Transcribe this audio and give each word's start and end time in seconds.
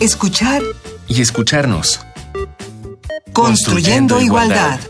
escuchar 0.00 0.62
y 1.08 1.20
escucharnos. 1.20 2.00
Construyendo, 3.32 4.20
igualdad. 4.20 4.80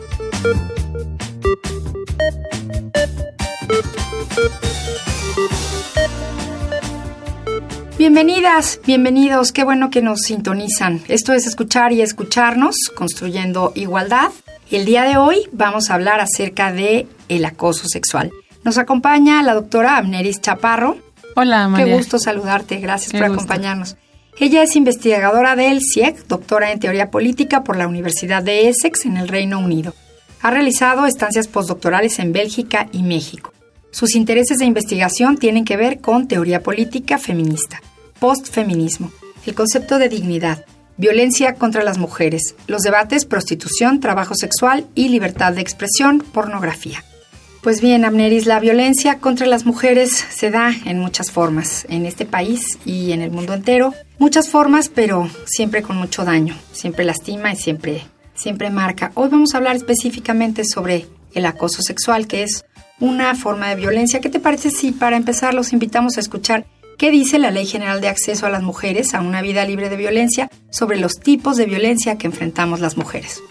Bienvenidas, 7.98 8.80
bienvenidos, 8.86 9.52
qué 9.52 9.64
bueno 9.64 9.90
que 9.90 10.02
nos 10.02 10.20
sintonizan. 10.20 11.02
Esto 11.08 11.32
es 11.32 11.46
escuchar 11.46 11.92
y 11.92 12.00
escucharnos, 12.00 12.76
construyendo 12.94 13.72
igualdad. 13.74 14.30
El 14.70 14.84
día 14.84 15.02
de 15.04 15.16
hoy 15.16 15.48
vamos 15.52 15.90
a 15.90 15.94
hablar 15.94 16.20
acerca 16.20 16.72
de 16.72 17.06
el 17.28 17.44
acoso 17.44 17.88
sexual. 17.88 18.30
Nos 18.62 18.78
acompaña 18.78 19.42
la 19.42 19.54
doctora 19.54 19.96
Amneris 19.96 20.40
Chaparro. 20.40 20.98
Hola, 21.34 21.68
María. 21.68 21.86
Qué 21.86 21.94
gusto 21.94 22.18
saludarte, 22.18 22.76
gracias 22.78 23.12
Qué 23.12 23.18
por 23.18 23.28
gusto. 23.28 23.42
acompañarnos. 23.42 23.96
Ella 24.40 24.62
es 24.62 24.76
investigadora 24.76 25.56
del 25.56 25.80
CIEC, 25.80 26.28
doctora 26.28 26.70
en 26.70 26.78
teoría 26.78 27.10
política 27.10 27.64
por 27.64 27.76
la 27.76 27.88
Universidad 27.88 28.40
de 28.40 28.68
Essex 28.68 29.04
en 29.04 29.16
el 29.16 29.26
Reino 29.26 29.58
Unido. 29.58 29.94
Ha 30.42 30.52
realizado 30.52 31.06
estancias 31.06 31.48
postdoctorales 31.48 32.20
en 32.20 32.32
Bélgica 32.32 32.88
y 32.92 33.02
México. 33.02 33.52
Sus 33.90 34.14
intereses 34.14 34.58
de 34.58 34.64
investigación 34.64 35.38
tienen 35.38 35.64
que 35.64 35.76
ver 35.76 36.00
con 36.00 36.28
teoría 36.28 36.62
política 36.62 37.18
feminista, 37.18 37.82
postfeminismo, 38.20 39.10
el 39.44 39.56
concepto 39.56 39.98
de 39.98 40.08
dignidad, 40.08 40.64
violencia 40.96 41.54
contra 41.54 41.82
las 41.82 41.98
mujeres, 41.98 42.54
los 42.68 42.82
debates 42.82 43.24
prostitución, 43.24 43.98
trabajo 43.98 44.36
sexual 44.36 44.86
y 44.94 45.08
libertad 45.08 45.52
de 45.52 45.62
expresión, 45.62 46.20
pornografía. 46.20 47.02
Pues 47.62 47.80
bien, 47.80 48.04
Amneris, 48.04 48.46
la 48.46 48.60
violencia 48.60 49.18
contra 49.18 49.46
las 49.46 49.66
mujeres 49.66 50.12
se 50.12 50.50
da 50.50 50.72
en 50.84 51.00
muchas 51.00 51.32
formas, 51.32 51.86
en 51.88 52.06
este 52.06 52.24
país 52.24 52.78
y 52.84 53.10
en 53.10 53.20
el 53.20 53.32
mundo 53.32 53.52
entero. 53.52 53.94
Muchas 54.18 54.48
formas, 54.48 54.88
pero 54.88 55.28
siempre 55.44 55.82
con 55.82 55.96
mucho 55.96 56.24
daño, 56.24 56.56
siempre 56.72 57.04
lastima 57.04 57.52
y 57.52 57.56
siempre, 57.56 58.02
siempre 58.34 58.70
marca. 58.70 59.10
Hoy 59.14 59.28
vamos 59.28 59.54
a 59.54 59.58
hablar 59.58 59.74
específicamente 59.74 60.64
sobre 60.64 61.06
el 61.34 61.46
acoso 61.46 61.82
sexual, 61.82 62.28
que 62.28 62.44
es 62.44 62.64
una 63.00 63.34
forma 63.34 63.68
de 63.68 63.76
violencia. 63.76 64.20
¿Qué 64.20 64.28
te 64.28 64.40
parece 64.40 64.70
si 64.70 64.92
para 64.92 65.16
empezar 65.16 65.52
los 65.52 65.72
invitamos 65.72 66.16
a 66.16 66.20
escuchar 66.20 66.64
qué 66.96 67.10
dice 67.10 67.40
la 67.40 67.50
Ley 67.50 67.66
General 67.66 68.00
de 68.00 68.08
Acceso 68.08 68.46
a 68.46 68.50
las 68.50 68.62
Mujeres 68.62 69.14
a 69.14 69.20
una 69.20 69.42
vida 69.42 69.64
libre 69.64 69.88
de 69.88 69.96
violencia 69.96 70.48
sobre 70.70 70.98
los 70.98 71.14
tipos 71.14 71.56
de 71.56 71.66
violencia 71.66 72.18
que 72.18 72.28
enfrentamos 72.28 72.78
las 72.78 72.96
mujeres? 72.96 73.42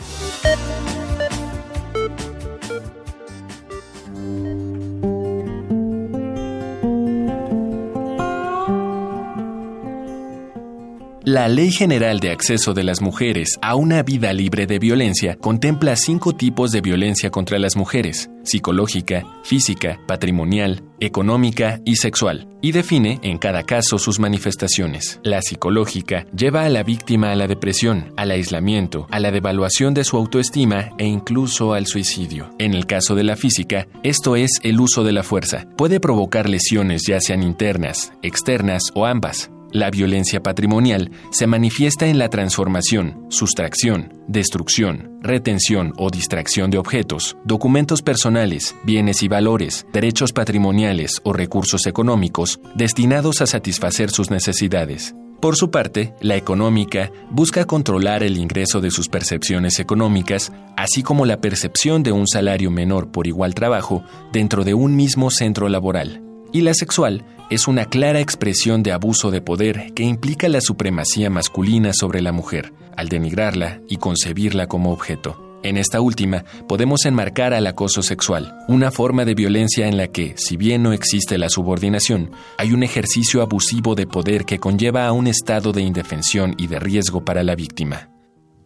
La 11.27 11.49
Ley 11.49 11.71
General 11.71 12.21
de 12.21 12.31
Acceso 12.31 12.73
de 12.73 12.85
las 12.85 13.01
Mujeres 13.01 13.59
a 13.61 13.75
una 13.75 14.01
vida 14.01 14.31
libre 14.31 14.65
de 14.65 14.79
violencia 14.79 15.35
contempla 15.35 15.97
cinco 15.97 16.31
tipos 16.37 16.71
de 16.71 16.79
violencia 16.79 17.31
contra 17.31 17.59
las 17.59 17.75
mujeres, 17.75 18.29
psicológica, 18.45 19.25
física, 19.43 19.99
patrimonial, 20.07 20.85
económica 21.01 21.81
y 21.83 21.97
sexual, 21.97 22.47
y 22.61 22.71
define 22.71 23.19
en 23.23 23.39
cada 23.39 23.63
caso 23.63 23.97
sus 23.97 24.21
manifestaciones. 24.21 25.19
La 25.21 25.41
psicológica 25.41 26.25
lleva 26.33 26.63
a 26.63 26.69
la 26.69 26.83
víctima 26.83 27.33
a 27.33 27.35
la 27.35 27.47
depresión, 27.47 28.13
al 28.15 28.31
aislamiento, 28.31 29.05
a 29.11 29.19
la 29.19 29.31
devaluación 29.31 29.93
de 29.93 30.05
su 30.05 30.15
autoestima 30.15 30.91
e 30.97 31.07
incluso 31.07 31.73
al 31.73 31.87
suicidio. 31.87 32.51
En 32.57 32.73
el 32.73 32.85
caso 32.85 33.15
de 33.15 33.25
la 33.25 33.35
física, 33.35 33.89
esto 34.01 34.37
es 34.37 34.61
el 34.63 34.79
uso 34.79 35.03
de 35.03 35.11
la 35.11 35.23
fuerza. 35.23 35.67
Puede 35.75 35.99
provocar 35.99 36.47
lesiones 36.47 37.03
ya 37.05 37.19
sean 37.19 37.43
internas, 37.43 38.13
externas 38.21 38.91
o 38.93 39.05
ambas. 39.05 39.51
La 39.71 39.89
violencia 39.91 40.41
patrimonial 40.41 41.11
se 41.31 41.45
manifiesta 41.45 42.07
en 42.07 42.17
la 42.17 42.29
transformación, 42.29 43.25
sustracción, 43.29 44.13
destrucción, 44.27 45.19
retención 45.21 45.93
o 45.97 46.09
distracción 46.09 46.71
de 46.71 46.77
objetos, 46.77 47.35
documentos 47.43 48.01
personales, 48.01 48.75
bienes 48.83 49.23
y 49.23 49.27
valores, 49.27 49.85
derechos 49.91 50.31
patrimoniales 50.31 51.19
o 51.23 51.33
recursos 51.33 51.85
económicos 51.85 52.59
destinados 52.75 53.41
a 53.41 53.47
satisfacer 53.47 54.09
sus 54.09 54.31
necesidades. 54.31 55.13
Por 55.41 55.55
su 55.55 55.69
parte, 55.69 56.13
la 56.19 56.35
económica 56.35 57.11
busca 57.29 57.65
controlar 57.65 58.23
el 58.23 58.37
ingreso 58.37 58.81
de 58.81 58.89
sus 58.89 59.07
percepciones 59.07 59.79
económicas, 59.79 60.51
así 60.75 61.03
como 61.03 61.27
la 61.27 61.41
percepción 61.41 62.01
de 62.01 62.11
un 62.11 62.25
salario 62.25 62.71
menor 62.71 63.11
por 63.11 63.27
igual 63.27 63.53
trabajo 63.53 64.03
dentro 64.31 64.63
de 64.63 64.73
un 64.73 64.95
mismo 64.95 65.29
centro 65.29 65.69
laboral. 65.69 66.23
Y 66.53 66.61
la 66.61 66.73
sexual 66.73 67.23
es 67.49 67.67
una 67.67 67.85
clara 67.85 68.19
expresión 68.19 68.83
de 68.83 68.91
abuso 68.91 69.31
de 69.31 69.41
poder 69.41 69.93
que 69.93 70.03
implica 70.03 70.49
la 70.49 70.59
supremacía 70.59 71.29
masculina 71.29 71.91
sobre 71.93 72.21
la 72.21 72.31
mujer, 72.31 72.73
al 72.95 73.07
denigrarla 73.07 73.81
y 73.87 73.97
concebirla 73.97 74.67
como 74.67 74.91
objeto. 74.91 75.43
En 75.63 75.77
esta 75.77 76.01
última 76.01 76.43
podemos 76.67 77.05
enmarcar 77.05 77.53
al 77.53 77.65
acoso 77.65 78.03
sexual, 78.03 78.53
una 78.67 78.91
forma 78.91 79.25
de 79.25 79.33
violencia 79.33 79.87
en 79.87 79.97
la 79.97 80.07
que, 80.07 80.35
si 80.37 80.55
bien 80.55 80.83
no 80.83 80.93
existe 80.93 81.37
la 81.37 81.49
subordinación, 81.49 82.31
hay 82.57 82.73
un 82.73 82.83
ejercicio 82.83 83.41
abusivo 83.41 83.95
de 83.95 84.07
poder 84.07 84.45
que 84.45 84.59
conlleva 84.59 85.07
a 85.07 85.13
un 85.13 85.27
estado 85.27 85.71
de 85.71 85.81
indefensión 85.81 86.53
y 86.57 86.67
de 86.67 86.79
riesgo 86.79 87.25
para 87.25 87.43
la 87.43 87.55
víctima. 87.55 88.09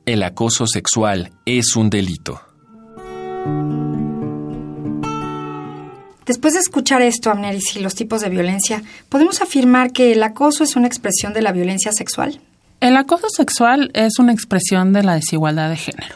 El 0.05 0.23
acoso 0.23 0.65
sexual 0.67 1.31
es 1.45 1.75
un 1.75 1.89
delito. 1.89 2.41
Después 6.25 6.53
de 6.53 6.59
escuchar 6.59 7.01
esto, 7.01 7.31
Amneris, 7.31 7.75
y 7.75 7.79
los 7.79 7.95
tipos 7.95 8.21
de 8.21 8.29
violencia, 8.29 8.83
¿podemos 9.09 9.41
afirmar 9.41 9.91
que 9.91 10.11
el 10.11 10.21
acoso 10.21 10.63
es 10.63 10.75
una 10.75 10.87
expresión 10.87 11.33
de 11.33 11.41
la 11.41 11.51
violencia 11.51 11.91
sexual? 11.91 12.39
El 12.79 12.95
acoso 12.95 13.27
sexual 13.29 13.91
es 13.93 14.19
una 14.19 14.31
expresión 14.31 14.93
de 14.93 15.03
la 15.03 15.15
desigualdad 15.15 15.69
de 15.69 15.77
género. 15.77 16.15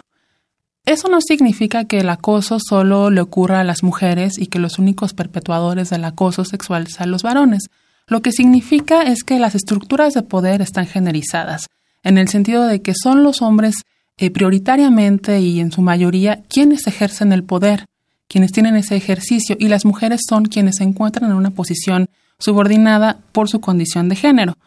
Eso 0.86 1.10
no 1.10 1.20
significa 1.20 1.86
que 1.86 2.00
el 2.00 2.10
acoso 2.10 2.60
solo 2.60 3.10
le 3.10 3.22
ocurra 3.22 3.60
a 3.60 3.64
las 3.64 3.82
mujeres 3.82 4.38
y 4.38 4.48
que 4.48 4.60
los 4.60 4.78
únicos 4.78 5.14
perpetuadores 5.14 5.90
del 5.90 6.06
acoso 6.06 6.46
sexual 6.46 6.88
sean 6.88 7.10
los 7.10 7.24
varones. 7.24 7.70
Lo 8.08 8.22
que 8.22 8.32
significa 8.32 9.02
es 9.02 9.24
que 9.24 9.40
las 9.40 9.56
estructuras 9.56 10.14
de 10.14 10.22
poder 10.22 10.62
están 10.62 10.86
generizadas, 10.86 11.68
en 12.04 12.20
el 12.20 12.28
sentido 12.28 12.68
de 12.68 12.84
que 12.84 12.94
son 12.94 13.24
los 13.24 13.42
hombres 13.42 13.78
eh, 14.18 14.30
prioritariamente 14.30 15.40
y 15.40 15.60
en 15.60 15.72
su 15.72 15.82
mayoría 15.82 16.44
quienes 16.48 16.86
ejercen 16.86 17.34
el 17.34 17.44
poder, 17.44 17.86
quienes 18.28 18.52
tienen 18.52 18.76
ese 18.76 18.96
ejercicio, 18.96 19.56
y 19.60 19.68
las 19.68 19.86
mujeres 19.86 20.22
son 20.28 20.46
quienes 20.46 20.78
se 20.78 20.84
encuentran 20.84 21.32
en 21.32 21.38
una 21.38 21.52
posición 21.52 22.10
subordinada 22.40 23.20
por 23.32 23.50
su 23.50 23.62
condición 23.62 24.10
de 24.10 24.16
género. 24.16 24.58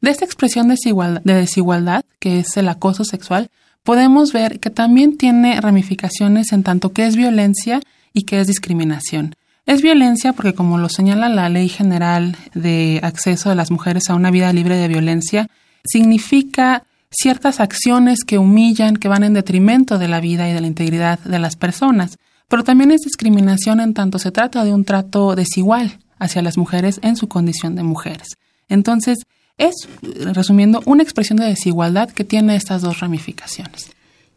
De 0.00 0.10
esta 0.10 0.24
expresión 0.24 0.68
de 0.68 0.74
desigualdad, 0.74 1.22
de 1.24 1.34
desigualdad, 1.34 2.04
que 2.20 2.38
es 2.38 2.56
el 2.56 2.68
acoso 2.68 3.04
sexual, 3.04 3.50
podemos 3.82 4.32
ver 4.32 4.60
que 4.60 4.70
también 4.70 5.16
tiene 5.16 5.60
ramificaciones 5.60 6.52
en 6.52 6.62
tanto 6.62 6.92
que 6.92 7.06
es 7.06 7.16
violencia 7.16 7.80
y 8.12 8.22
que 8.22 8.40
es 8.40 8.46
discriminación. 8.46 9.34
Es 9.66 9.82
violencia 9.82 10.32
porque, 10.32 10.54
como 10.54 10.78
lo 10.78 10.88
señala 10.88 11.28
la 11.28 11.48
Ley 11.48 11.68
General 11.68 12.36
de 12.54 13.00
Acceso 13.02 13.50
de 13.50 13.54
las 13.54 13.70
Mujeres 13.70 14.08
a 14.08 14.14
una 14.14 14.30
vida 14.30 14.52
libre 14.52 14.76
de 14.76 14.88
violencia, 14.88 15.48
significa 15.84 16.84
ciertas 17.10 17.60
acciones 17.60 18.20
que 18.24 18.38
humillan, 18.38 18.96
que 18.96 19.08
van 19.08 19.24
en 19.24 19.34
detrimento 19.34 19.98
de 19.98 20.08
la 20.08 20.20
vida 20.20 20.48
y 20.48 20.52
de 20.52 20.60
la 20.60 20.66
integridad 20.66 21.18
de 21.20 21.38
las 21.38 21.56
personas. 21.56 22.18
Pero 22.48 22.64
también 22.64 22.90
es 22.90 23.02
discriminación 23.02 23.80
en 23.80 23.94
tanto 23.94 24.18
se 24.18 24.32
trata 24.32 24.64
de 24.64 24.72
un 24.72 24.84
trato 24.84 25.34
desigual 25.34 25.98
hacia 26.18 26.42
las 26.42 26.56
mujeres 26.56 26.98
en 27.02 27.16
su 27.16 27.28
condición 27.28 27.76
de 27.76 27.82
mujeres. 27.82 28.36
Entonces, 28.68 29.18
es, 29.58 29.88
resumiendo, 30.02 30.82
una 30.86 31.02
expresión 31.02 31.38
de 31.38 31.46
desigualdad 31.46 32.10
que 32.10 32.24
tiene 32.24 32.56
estas 32.56 32.82
dos 32.82 33.00
ramificaciones. 33.00 33.90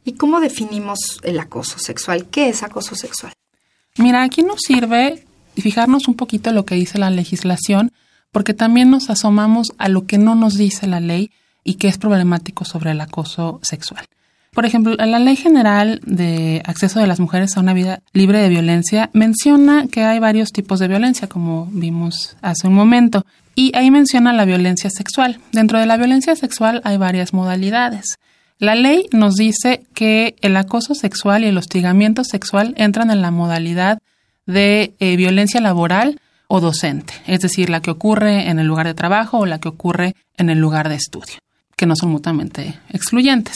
¿Y 0.04 0.14
cómo 0.14 0.40
definimos 0.40 1.20
el 1.24 1.40
acoso 1.40 1.80
sexual? 1.80 2.26
¿Qué 2.26 2.50
es 2.50 2.64
acoso 2.64 2.96
sexual? 2.96 3.34
Mira, 3.98 4.24
aquí 4.24 4.42
nos 4.42 4.62
sirve 4.62 5.26
fijarnos 5.56 6.08
un 6.08 6.16
poquito 6.16 6.50
en 6.50 6.56
lo 6.56 6.66
que 6.66 6.76
dice 6.76 6.98
la 6.98 7.10
legislación, 7.10 7.92
porque 8.32 8.54
también 8.54 8.90
nos 8.90 9.10
asomamos 9.10 9.74
a 9.78 9.90
lo 9.90 10.06
que 10.06 10.18
no 10.18 10.36
nos 10.36 10.56
dice 10.56 10.88
la 10.88 11.00
ley 11.00 11.32
y 11.64 11.76
que 11.76 11.88
es 11.88 11.98
problemático 11.98 12.66
sobre 12.66 12.92
el 12.92 13.02
acoso 13.02 13.60
sexual. 13.62 14.06
Por 14.54 14.66
ejemplo, 14.66 14.96
la 14.96 15.18
Ley 15.18 15.38
General 15.38 16.02
de 16.06 16.62
Acceso 16.66 17.00
de 17.00 17.08
las 17.08 17.22
Mujeres 17.22 17.56
a 17.56 17.62
una 17.62 17.74
Vida 17.74 18.02
Libre 18.12 18.40
de 18.40 18.50
Violencia 18.50 19.10
menciona 19.14 19.88
que 19.88 20.04
hay 20.04 20.20
varios 20.20 20.52
tipos 20.52 20.80
de 20.80 20.90
violencia, 20.90 21.30
como 21.30 21.68
vimos 21.72 22.36
hace 22.42 22.68
un 22.68 22.74
momento, 22.74 23.26
y 23.56 23.72
ahí 23.78 23.90
menciona 23.92 24.34
la 24.34 24.44
violencia 24.44 24.90
sexual. 24.90 25.40
Dentro 25.54 25.80
de 25.80 25.86
la 25.86 25.96
violencia 25.96 26.36
sexual 26.36 26.82
hay 26.84 26.98
varias 26.98 27.34
modalidades. 27.34 28.20
La 28.60 28.76
ley 28.76 29.08
nos 29.14 29.36
dice 29.36 29.84
que 29.94 30.36
el 30.42 30.58
acoso 30.58 30.96
sexual 30.96 31.46
y 31.46 31.48
el 31.48 31.58
hostigamiento 31.58 32.26
sexual 32.26 32.74
entran 32.76 33.10
en 33.10 33.22
la 33.22 33.32
modalidad 33.32 34.00
de 34.46 34.94
eh, 35.00 35.16
violencia 35.16 35.62
laboral 35.62 36.20
o 36.48 36.60
docente, 36.60 37.14
es 37.26 37.40
decir, 37.40 37.70
la 37.70 37.82
que 37.82 37.92
ocurre 37.92 38.50
en 38.50 38.60
el 38.60 38.68
lugar 38.68 38.86
de 38.86 38.96
trabajo 38.96 39.40
o 39.40 39.46
la 39.46 39.60
que 39.60 39.70
ocurre 39.70 40.14
en 40.36 40.50
el 40.50 40.60
lugar 40.60 40.90
de 40.90 40.96
estudio, 40.96 41.38
que 41.78 41.86
no 41.86 41.96
son 41.96 42.10
mutuamente 42.12 42.78
excluyentes. 42.90 43.56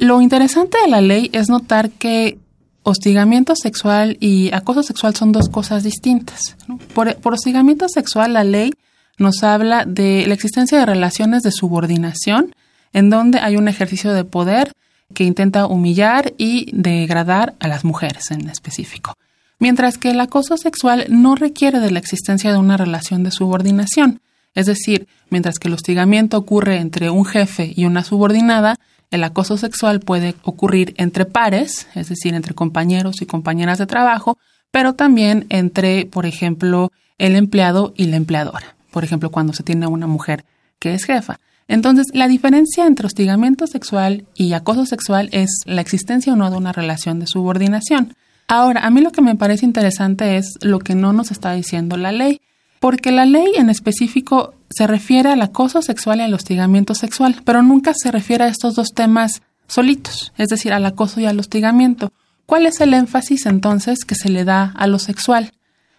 Lo 0.00 0.22
interesante 0.22 0.78
de 0.82 0.88
la 0.90 1.02
ley 1.02 1.28
es 1.34 1.50
notar 1.50 1.90
que 1.90 2.38
hostigamiento 2.84 3.54
sexual 3.54 4.16
y 4.18 4.50
acoso 4.54 4.82
sexual 4.82 5.14
son 5.14 5.30
dos 5.30 5.50
cosas 5.50 5.82
distintas. 5.82 6.56
por 6.94 7.34
hostigamiento 7.34 7.86
sexual, 7.86 8.32
la 8.32 8.42
ley 8.42 8.72
nos 9.18 9.42
habla 9.42 9.84
de 9.84 10.24
la 10.26 10.32
existencia 10.32 10.78
de 10.78 10.86
relaciones 10.86 11.42
de 11.42 11.52
subordinación 11.52 12.54
en 12.94 13.10
donde 13.10 13.40
hay 13.40 13.58
un 13.58 13.68
ejercicio 13.68 14.14
de 14.14 14.24
poder 14.24 14.72
que 15.12 15.24
intenta 15.24 15.66
humillar 15.66 16.32
y 16.38 16.70
degradar 16.72 17.54
a 17.60 17.68
las 17.68 17.84
mujeres 17.84 18.30
en 18.30 18.48
específico. 18.48 19.12
Mientras 19.58 19.98
que 19.98 20.12
el 20.12 20.20
acoso 20.20 20.56
sexual 20.56 21.08
no 21.10 21.34
requiere 21.34 21.78
de 21.78 21.90
la 21.90 21.98
existencia 21.98 22.52
de 22.52 22.58
una 22.58 22.78
relación 22.78 23.22
de 23.22 23.32
subordinación. 23.32 24.22
Es 24.54 24.64
decir, 24.64 25.08
mientras 25.28 25.58
que 25.58 25.68
el 25.68 25.74
hostigamiento 25.74 26.38
ocurre 26.38 26.78
entre 26.78 27.10
un 27.10 27.26
jefe 27.26 27.70
y 27.76 27.84
una 27.84 28.02
subordinada, 28.02 28.78
el 29.10 29.24
acoso 29.24 29.56
sexual 29.56 30.00
puede 30.00 30.34
ocurrir 30.42 30.94
entre 30.96 31.24
pares, 31.24 31.88
es 31.94 32.08
decir, 32.08 32.34
entre 32.34 32.54
compañeros 32.54 33.22
y 33.22 33.26
compañeras 33.26 33.78
de 33.78 33.86
trabajo, 33.86 34.38
pero 34.70 34.94
también 34.94 35.46
entre, 35.48 36.06
por 36.06 36.26
ejemplo, 36.26 36.92
el 37.18 37.36
empleado 37.36 37.92
y 37.96 38.06
la 38.06 38.16
empleadora. 38.16 38.76
Por 38.90 39.04
ejemplo, 39.04 39.30
cuando 39.30 39.52
se 39.52 39.62
tiene 39.62 39.86
una 39.86 40.06
mujer 40.06 40.44
que 40.78 40.94
es 40.94 41.04
jefa. 41.04 41.40
Entonces, 41.68 42.06
la 42.12 42.26
diferencia 42.26 42.86
entre 42.86 43.06
hostigamiento 43.06 43.66
sexual 43.66 44.24
y 44.34 44.52
acoso 44.54 44.86
sexual 44.86 45.28
es 45.32 45.60
la 45.66 45.80
existencia 45.80 46.32
o 46.32 46.36
no 46.36 46.50
de 46.50 46.56
una 46.56 46.72
relación 46.72 47.20
de 47.20 47.26
subordinación. 47.26 48.16
Ahora, 48.48 48.84
a 48.84 48.90
mí 48.90 49.00
lo 49.00 49.12
que 49.12 49.22
me 49.22 49.36
parece 49.36 49.66
interesante 49.66 50.36
es 50.36 50.58
lo 50.62 50.80
que 50.80 50.96
no 50.96 51.12
nos 51.12 51.30
está 51.30 51.52
diciendo 51.52 51.96
la 51.96 52.10
ley, 52.10 52.40
porque 52.80 53.12
la 53.12 53.26
ley 53.26 53.52
en 53.56 53.70
específico 53.70 54.54
se 54.70 54.86
refiere 54.86 55.30
al 55.30 55.42
acoso 55.42 55.82
sexual 55.82 56.18
y 56.18 56.22
al 56.22 56.34
hostigamiento 56.34 56.94
sexual, 56.94 57.36
pero 57.44 57.62
nunca 57.62 57.92
se 57.94 58.10
refiere 58.10 58.44
a 58.44 58.48
estos 58.48 58.74
dos 58.74 58.88
temas 58.94 59.42
solitos, 59.68 60.32
es 60.36 60.48
decir, 60.48 60.72
al 60.72 60.86
acoso 60.86 61.20
y 61.20 61.26
al 61.26 61.38
hostigamiento. 61.38 62.12
¿Cuál 62.46 62.66
es 62.66 62.80
el 62.80 62.94
énfasis 62.94 63.46
entonces 63.46 64.04
que 64.04 64.14
se 64.14 64.30
le 64.30 64.44
da 64.44 64.72
a 64.76 64.86
lo 64.86 64.98
sexual? 64.98 65.52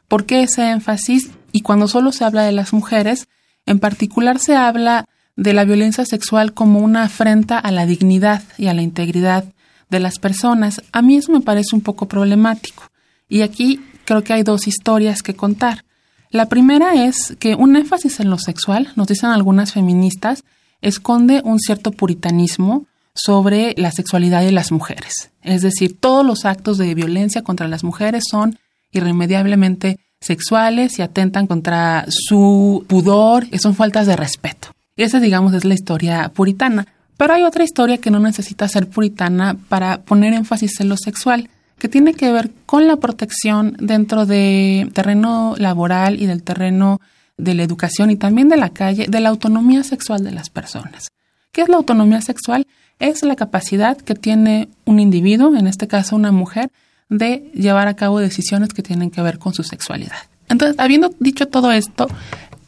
¿Por 0.08 0.26
qué 0.26 0.44
ese 0.44 0.70
énfasis? 0.70 1.32
Y 1.52 1.62
cuando 1.62 1.88
solo 1.88 2.12
se 2.12 2.26
habla 2.26 2.44
de 2.44 2.52
las 2.52 2.74
mujeres, 2.74 3.28
en 3.66 3.80
particular 3.80 4.40
se 4.40 4.56
habla 4.56 5.06
de 5.36 5.54
la 5.54 5.64
violencia 5.64 6.06
sexual 6.06 6.54
como 6.54 6.80
una 6.80 7.04
afrenta 7.04 7.60
a 7.60 7.72
la 7.72 7.86
dignidad 7.86 8.44
y 8.58 8.68
a 8.68 8.74
la 8.74 8.82
integridad 8.82 9.46
de 9.90 10.00
las 10.00 10.18
personas. 10.18 10.82
A 10.92 11.02
mí 11.02 11.16
eso 11.16 11.32
me 11.32 11.42
parece 11.42 11.76
un 11.76 11.82
poco 11.82 12.08
problemático. 12.08 12.92
Y 13.30 13.42
aquí 13.42 13.80
creo 14.04 14.24
que 14.24 14.34
hay 14.34 14.44
dos 14.44 14.68
historias 14.68 15.22
que 15.22 15.36
contar. 15.36 15.86
La 16.32 16.48
primera 16.48 16.94
es 16.94 17.36
que 17.40 17.56
un 17.56 17.76
énfasis 17.76 18.22
en 18.22 18.30
lo 18.30 18.38
sexual, 18.38 18.90
nos 18.96 19.08
dicen 19.08 19.30
algunas 19.30 19.74
feministas, 19.74 20.44
esconde 20.82 21.42
un 21.44 21.60
cierto 21.60 21.92
puritanismo 21.92 22.86
sobre 23.14 23.74
la 23.78 23.92
sexualidad 23.92 24.42
de 24.42 24.54
las 24.54 24.72
mujeres. 24.72 25.30
Es 25.44 25.62
decir, 25.62 26.00
todos 26.00 26.26
los 26.26 26.46
actos 26.46 26.78
de 26.78 26.96
violencia 26.96 27.44
contra 27.44 27.68
las 27.68 27.84
mujeres 27.84 28.24
son 28.30 28.58
irremediablemente 28.92 30.00
sexuales 30.22 31.00
y 31.00 31.02
atentan 31.02 31.48
contra 31.48 32.06
su 32.08 32.86
pudor 32.88 33.46
son 33.60 33.76
faltas 33.76 34.08
de 34.08 34.16
respeto. 34.16 34.70
Esa, 34.96 35.20
digamos, 35.20 35.54
es 35.54 35.66
la 35.66 35.74
historia 35.74 36.30
puritana. 36.30 36.88
Pero 37.18 37.34
hay 37.34 37.44
otra 37.44 37.64
historia 37.64 37.98
que 37.98 38.10
no 38.12 38.20
necesita 38.20 38.68
ser 38.68 38.88
puritana 38.88 39.56
para 39.70 40.02
poner 40.02 40.34
énfasis 40.34 40.80
en 40.80 40.90
lo 40.90 40.96
sexual, 40.98 41.50
que 41.82 41.90
tiene 41.90 42.14
que 42.14 42.32
ver 42.32 42.52
con 42.68 42.88
la 42.88 42.98
protección 42.98 43.76
dentro 43.80 44.28
del 44.28 44.94
terreno 44.94 45.56
laboral 45.58 46.22
y 46.22 46.28
del 46.28 46.44
terreno 46.44 47.02
de 47.38 47.56
la 47.56 47.64
educación 47.64 48.12
y 48.12 48.18
también 48.18 48.50
de 48.50 48.58
la 48.58 48.70
calle, 48.70 49.08
de 49.10 49.20
la 49.20 49.30
autonomía 49.30 49.84
sexual 49.84 50.24
de 50.24 50.30
las 50.30 50.52
personas. 50.52 51.08
¿Qué 51.52 51.64
es 51.64 51.70
la 51.70 51.78
autonomía 51.78 52.22
sexual? 52.22 52.68
Es 53.00 53.24
la 53.24 53.36
capacidad 53.36 53.98
que 53.98 54.14
tiene 54.14 54.70
un 54.86 55.00
individuo, 55.00 55.56
en 55.56 55.66
este 55.66 55.88
caso 55.88 56.16
una 56.16 56.32
mujer, 56.32 56.70
de 57.10 57.50
llevar 57.56 57.88
a 57.88 57.96
cabo 57.96 58.20
decisiones 58.20 58.76
que 58.76 58.84
tienen 58.84 59.10
que 59.10 59.24
ver 59.24 59.40
con 59.40 59.56
su 59.56 59.64
sexualidad. 59.64 60.30
Entonces, 60.50 60.78
habiendo 60.78 61.10
dicho 61.20 61.48
todo 61.48 61.72
esto, 61.72 62.08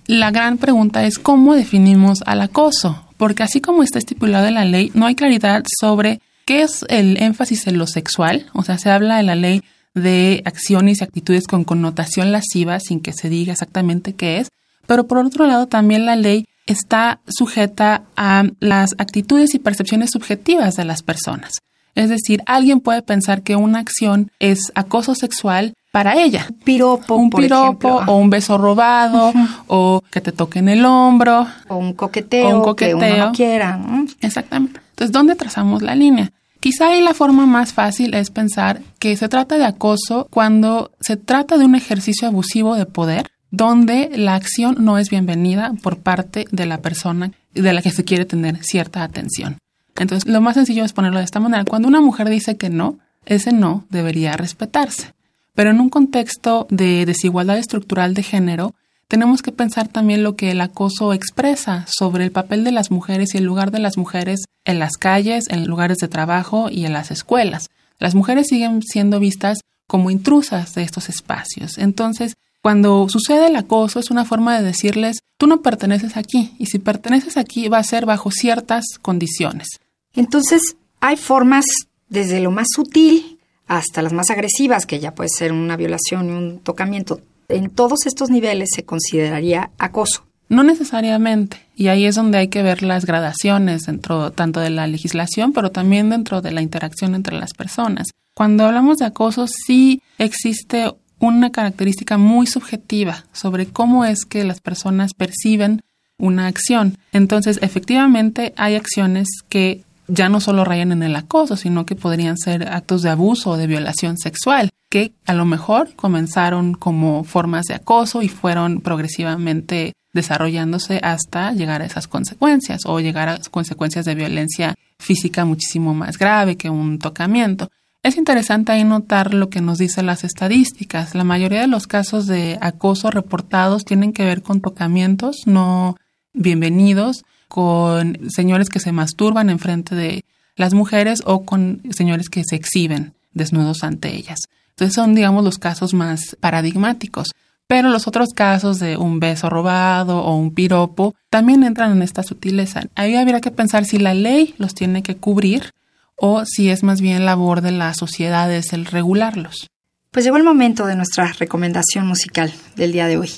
la 0.08 0.32
gran 0.32 0.58
pregunta 0.58 1.06
es 1.06 1.20
cómo 1.20 1.54
definimos 1.54 2.24
al 2.26 2.42
acoso, 2.42 3.06
porque 3.18 3.44
así 3.44 3.62
como 3.62 3.84
está 3.84 4.00
estipulado 4.00 4.48
en 4.48 4.56
la 4.56 4.66
ley, 4.66 4.92
no 4.96 5.06
hay 5.06 5.14
claridad 5.14 5.64
sobre 5.80 6.20
qué 6.46 6.64
es 6.64 6.86
el 6.90 7.22
énfasis 7.22 7.68
en 7.68 7.78
lo 7.78 7.88
sexual, 7.88 8.48
o 8.54 8.64
sea, 8.64 8.78
se 8.78 8.90
habla 8.90 9.20
en 9.20 9.28
la 9.28 9.36
ley 9.36 9.64
de 9.94 10.42
acciones 10.46 11.02
y 11.02 11.04
actitudes 11.04 11.48
con 11.48 11.64
connotación 11.64 12.32
lasciva 12.32 12.80
sin 12.80 13.00
que 13.00 13.14
se 13.14 13.30
diga 13.30 13.54
exactamente 13.54 14.14
qué 14.14 14.40
es, 14.40 14.50
pero 14.88 15.08
por 15.08 15.20
otro 15.20 15.46
lado 15.48 15.68
también 15.68 16.06
la 16.06 16.16
ley 16.16 16.46
está 16.66 17.20
sujeta 17.28 18.04
a 18.16 18.46
las 18.60 18.96
actitudes 18.98 19.54
y 19.54 19.60
percepciones 19.60 20.12
subjetivas 20.12 20.76
de 20.76 20.86
las 20.86 21.04
personas. 21.04 21.54
Es 21.96 22.10
decir, 22.10 22.42
alguien 22.48 22.80
puede 22.80 23.04
pensar 23.04 23.44
que 23.44 23.56
una 23.56 23.80
acción 23.80 24.32
es 24.40 24.72
acoso 24.74 25.14
sexual 25.14 25.76
para 25.92 26.16
ella. 26.16 26.48
Un 26.50 26.56
piropo, 26.58 27.16
un 27.16 27.30
piropo 27.30 28.02
o 28.08 28.16
un 28.18 28.32
beso 28.32 28.58
robado 28.58 29.32
o 29.68 30.02
que 30.10 30.22
te 30.22 30.32
toquen 30.32 30.70
el 30.70 30.84
hombro 30.86 31.46
o 31.68 31.78
un 31.78 31.94
coqueteo, 31.94 32.58
un 32.58 32.64
coqueteo. 32.64 33.00
que 33.00 33.06
uno 33.14 33.32
quiera. 33.32 33.80
Exactamente. 34.22 34.83
Entonces, 34.94 35.12
¿dónde 35.12 35.36
trazamos 35.36 35.82
la 35.82 35.96
línea? 35.96 36.32
Quizá 36.60 36.90
ahí 36.90 37.02
la 37.02 37.14
forma 37.14 37.46
más 37.46 37.74
fácil 37.74 38.14
es 38.14 38.30
pensar 38.30 38.82
que 39.00 39.18
se 39.18 39.28
trata 39.28 39.58
de 39.58 39.66
acoso 39.66 40.28
cuando 40.30 40.92
se 41.02 41.18
trata 41.18 41.58
de 41.58 41.66
un 41.66 41.76
ejercicio 41.76 42.28
abusivo 42.28 42.76
de 42.76 42.86
poder 42.86 43.30
donde 43.52 44.12
la 44.16 44.36
acción 44.36 44.78
no 44.80 44.98
es 44.98 45.10
bienvenida 45.10 45.74
por 45.84 45.98
parte 46.00 46.46
de 46.52 46.66
la 46.66 46.82
persona 46.82 47.32
de 47.54 47.74
la 47.74 47.82
que 47.82 47.92
se 47.92 48.04
quiere 48.04 48.26
tener 48.26 48.64
cierta 48.64 49.04
atención. 49.04 49.58
Entonces, 49.96 50.28
lo 50.28 50.42
más 50.42 50.56
sencillo 50.56 50.86
es 50.86 50.94
ponerlo 50.94 51.20
de 51.20 51.26
esta 51.26 51.40
manera. 51.40 51.66
Cuando 51.66 51.88
una 51.88 52.02
mujer 52.02 52.30
dice 52.30 52.56
que 52.56 52.70
no, 52.70 52.98
ese 53.26 53.52
no 53.52 53.86
debería 53.90 54.38
respetarse. 54.38 55.14
Pero 55.54 55.70
en 55.70 55.80
un 55.80 55.90
contexto 55.90 56.66
de 56.70 57.06
desigualdad 57.06 57.58
estructural 57.58 58.14
de 58.14 58.24
género, 58.24 58.74
tenemos 59.08 59.42
que 59.42 59.52
pensar 59.52 59.88
también 59.88 60.24
lo 60.24 60.36
que 60.36 60.52
el 60.52 60.62
acoso 60.62 61.14
expresa 61.14 61.86
sobre 61.88 62.24
el 62.24 62.32
papel 62.32 62.64
de 62.64 62.72
las 62.72 62.92
mujeres 62.92 63.34
y 63.34 63.38
el 63.38 63.44
lugar 63.44 63.72
de 63.72 63.80
las 63.80 63.98
mujeres 63.98 64.46
en 64.66 64.80
las 64.80 64.94
calles, 64.98 65.46
en 65.50 65.68
lugares 65.68 65.98
de 65.98 66.08
trabajo 66.08 66.70
y 66.70 66.86
en 66.86 66.94
las 66.94 67.12
escuelas. 67.12 67.70
Las 68.00 68.16
mujeres 68.16 68.48
siguen 68.48 68.82
siendo 68.82 69.20
vistas 69.20 69.60
como 69.88 70.10
intrusas 70.10 70.74
de 70.76 70.84
estos 70.84 71.10
espacios. 71.10 71.78
Entonces, 71.78 72.36
cuando 72.62 73.08
sucede 73.10 73.48
el 73.48 73.56
acoso 73.56 74.00
es 74.00 74.10
una 74.10 74.26
forma 74.26 74.58
de 74.58 74.64
decirles, 74.64 75.20
tú 75.38 75.48
no 75.48 75.62
perteneces 75.62 76.18
aquí 76.18 76.54
y 76.58 76.68
si 76.68 76.80
perteneces 76.80 77.38
aquí 77.38 77.68
va 77.68 77.78
a 77.78 77.84
ser 77.84 78.06
bajo 78.06 78.32
ciertas 78.32 78.86
condiciones. 79.02 79.68
Entonces, 80.16 80.62
hay 81.02 81.18
formas 81.18 81.66
desde 82.08 82.40
lo 82.40 82.52
más 82.52 82.68
sutil 82.74 83.40
hasta 83.68 84.02
las 84.02 84.14
más 84.14 84.30
agresivas, 84.30 84.86
que 84.86 85.00
ya 85.00 85.14
puede 85.14 85.30
ser 85.30 85.52
una 85.52 85.76
violación 85.76 86.30
y 86.30 86.32
un 86.32 86.60
tocamiento. 86.60 87.22
En 87.54 87.70
todos 87.70 88.06
estos 88.06 88.30
niveles 88.30 88.70
se 88.74 88.84
consideraría 88.84 89.70
acoso. 89.78 90.26
No 90.50 90.64
necesariamente, 90.64 91.58
y 91.76 91.88
ahí 91.88 92.06
es 92.06 92.16
donde 92.16 92.38
hay 92.38 92.48
que 92.48 92.64
ver 92.64 92.84
las 92.84 93.06
gradaciones 93.06 93.84
dentro 93.84 94.32
tanto 94.32 94.60
de 94.60 94.70
la 94.70 94.88
legislación, 94.88 95.54
pero 95.54 95.72
también 95.72 96.10
dentro 96.10 96.42
de 96.42 96.52
la 96.52 96.62
interacción 96.62 97.16
entre 97.16 97.38
las 97.38 97.54
personas. 97.54 98.08
Cuando 98.36 98.66
hablamos 98.66 98.98
de 98.98 99.06
acoso, 99.06 99.46
sí 99.48 100.02
existe 100.18 100.92
una 101.20 101.52
característica 101.52 102.18
muy 102.18 102.48
subjetiva 102.48 103.24
sobre 103.32 103.68
cómo 103.68 104.04
es 104.04 104.26
que 104.26 104.44
las 104.44 104.60
personas 104.60 105.14
perciben 105.14 105.82
una 106.18 106.48
acción. 106.48 106.98
Entonces, 107.12 107.60
efectivamente, 107.62 108.54
hay 108.58 108.76
acciones 108.76 109.28
que 109.48 109.84
ya 110.08 110.30
no 110.30 110.40
solo 110.40 110.66
rayan 110.66 110.92
en 110.92 111.04
el 111.04 111.16
acoso, 111.16 111.56
sino 111.56 111.86
que 111.86 111.96
podrían 111.96 112.38
ser 112.38 112.68
actos 112.68 113.02
de 113.02 113.10
abuso 113.10 113.52
o 113.52 113.58
de 113.58 113.68
violación 113.68 114.18
sexual, 114.18 114.70
que 114.90 115.14
a 115.26 115.34
lo 115.34 115.46
mejor 115.46 115.96
comenzaron 115.96 116.74
como 116.74 117.24
formas 117.24 117.66
de 117.66 117.76
acoso 117.76 118.22
y 118.22 118.30
fueron 118.30 118.82
progresivamente 118.82 119.94
desarrollándose 120.14 121.00
hasta 121.02 121.52
llegar 121.54 121.82
a 121.82 121.86
esas 121.86 122.08
consecuencias 122.08 122.82
o 122.86 123.00
llegar 123.00 123.30
a 123.30 123.40
consecuencias 123.50 124.06
de 124.06 124.16
violencia 124.16 124.76
física 125.00 125.46
muchísimo 125.46 125.94
más 125.94 126.18
grave 126.18 126.56
que 126.56 126.70
un 126.70 127.00
tocamiento. 127.00 127.70
Es 128.04 128.18
interesante 128.18 128.72
ahí 128.72 128.84
notar 128.84 129.34
lo 129.34 129.50
que 129.50 129.62
nos 129.62 129.78
dicen 129.78 130.06
las 130.06 130.24
estadísticas. 130.24 131.16
La 131.16 131.24
mayoría 131.24 131.62
de 131.62 131.68
los 131.68 131.88
casos 131.88 132.28
de 132.28 132.58
acoso 132.62 133.10
reportados 133.10 133.86
tienen 133.86 134.14
que 134.14 134.26
ver 134.26 134.42
con 134.42 134.62
tocamientos 134.62 135.48
no 135.48 135.96
bienvenidos, 136.34 137.24
con 137.54 138.18
señores 138.32 138.68
que 138.68 138.80
se 138.80 138.92
masturban 138.92 139.52
en 139.52 139.60
frente 139.60 139.94
de 139.94 140.26
las 140.56 140.74
mujeres 140.74 141.22
o 141.24 141.46
con 141.46 141.84
señores 141.92 142.28
que 142.30 142.44
se 142.44 142.56
exhiben 142.56 143.14
desnudos 143.32 143.84
ante 143.84 144.16
ellas. 144.16 144.40
Entonces 144.70 144.96
son, 144.96 145.14
digamos, 145.14 145.44
los 145.44 145.60
casos 145.60 145.94
más 145.94 146.36
paradigmáticos. 146.40 147.30
Pero 147.68 147.90
los 147.90 148.08
otros 148.08 148.30
casos 148.34 148.80
de 148.80 148.98
un 148.98 149.20
beso 149.20 149.52
robado 149.52 150.24
o 150.24 150.36
un 150.36 150.52
piropo 150.56 151.14
también 151.30 151.64
entran 151.64 151.92
en 151.92 152.02
esta 152.02 152.24
sutileza. 152.24 152.86
Ahí 152.96 153.16
habría 153.16 153.40
que 153.40 153.52
pensar 153.52 153.86
si 153.86 154.00
la 154.00 154.16
ley 154.16 154.56
los 154.58 154.74
tiene 154.74 155.04
que 155.04 155.16
cubrir 155.16 155.74
o 156.16 156.46
si 156.46 156.72
es 156.72 156.82
más 156.82 157.02
bien 157.02 157.24
labor 157.24 157.62
de 157.62 157.72
las 157.72 157.98
sociedades 157.98 158.74
el 158.74 158.88
regularlos. 158.88 159.68
Pues 160.10 160.26
llegó 160.26 160.38
el 160.38 160.44
momento 160.44 160.88
de 160.88 160.96
nuestra 160.96 161.32
recomendación 161.34 162.08
musical 162.08 162.52
del 162.76 162.94
día 162.94 163.06
de 163.06 163.18
hoy. 163.18 163.30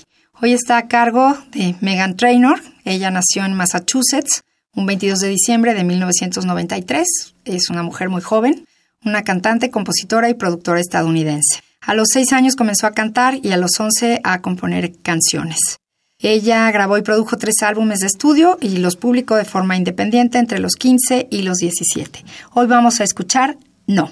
Hoy 0.42 0.52
está 0.52 0.78
a 0.78 0.88
cargo 0.90 1.38
de 1.52 1.76
Megan 1.80 2.18
Trainor. 2.18 2.62
Ella 2.84 3.10
nació 3.10 3.46
en 3.46 3.54
Massachusetts 3.54 4.44
un 4.74 4.86
22 4.86 5.22
de 5.22 5.30
diciembre 5.30 5.74
de 5.74 5.86
1993. 5.86 7.08
Es 7.46 7.70
una 7.70 7.84
mujer 7.84 8.10
muy 8.10 8.22
joven, 8.22 8.68
una 9.06 9.24
cantante, 9.24 9.72
compositora 9.72 10.30
y 10.30 10.34
productora 10.34 10.82
estadounidense. 10.82 11.64
A 11.80 11.94
los 11.94 12.10
seis 12.12 12.34
años 12.34 12.58
comenzó 12.58 12.86
a 12.86 12.92
cantar 12.92 13.36
y 13.42 13.54
a 13.54 13.58
los 13.58 13.80
once 13.80 14.20
a 14.26 14.42
componer 14.42 14.92
canciones. 15.02 15.80
Ella 16.20 16.70
grabó 16.70 16.98
y 16.98 17.02
produjo 17.02 17.38
tres 17.38 17.62
álbumes 17.62 18.00
de 18.00 18.08
estudio 18.08 18.58
y 18.60 18.78
los 18.78 18.98
publicó 18.98 19.36
de 19.38 19.46
forma 19.46 19.78
independiente 19.78 20.38
entre 20.38 20.60
los 20.60 20.76
15 20.76 21.28
y 21.32 21.44
los 21.44 21.60
17. 21.60 22.26
Hoy 22.54 22.68
vamos 22.68 23.00
a 23.00 23.06
escuchar 23.06 23.58
No. 23.88 24.12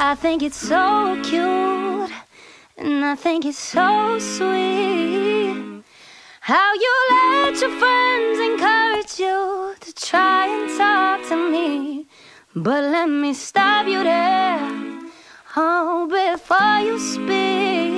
I 0.00 0.14
think 0.14 0.44
it's 0.44 0.56
so 0.56 1.20
cute, 1.24 2.12
and 2.76 3.04
I 3.04 3.16
think 3.16 3.44
it's 3.44 3.58
so 3.58 4.20
sweet. 4.20 5.82
How 6.40 6.72
you 6.72 6.94
let 7.10 7.60
your 7.60 7.76
friends 7.80 8.38
encourage 8.38 9.18
you 9.18 9.74
to 9.80 9.92
try 9.94 10.46
and 10.46 10.78
talk 10.78 11.28
to 11.30 11.50
me. 11.50 12.06
But 12.54 12.84
let 12.84 13.10
me 13.10 13.34
stop 13.34 13.88
you 13.88 14.04
there, 14.04 14.60
oh, 15.56 16.06
before 16.06 16.78
you 16.78 17.00
speak. 17.00 17.97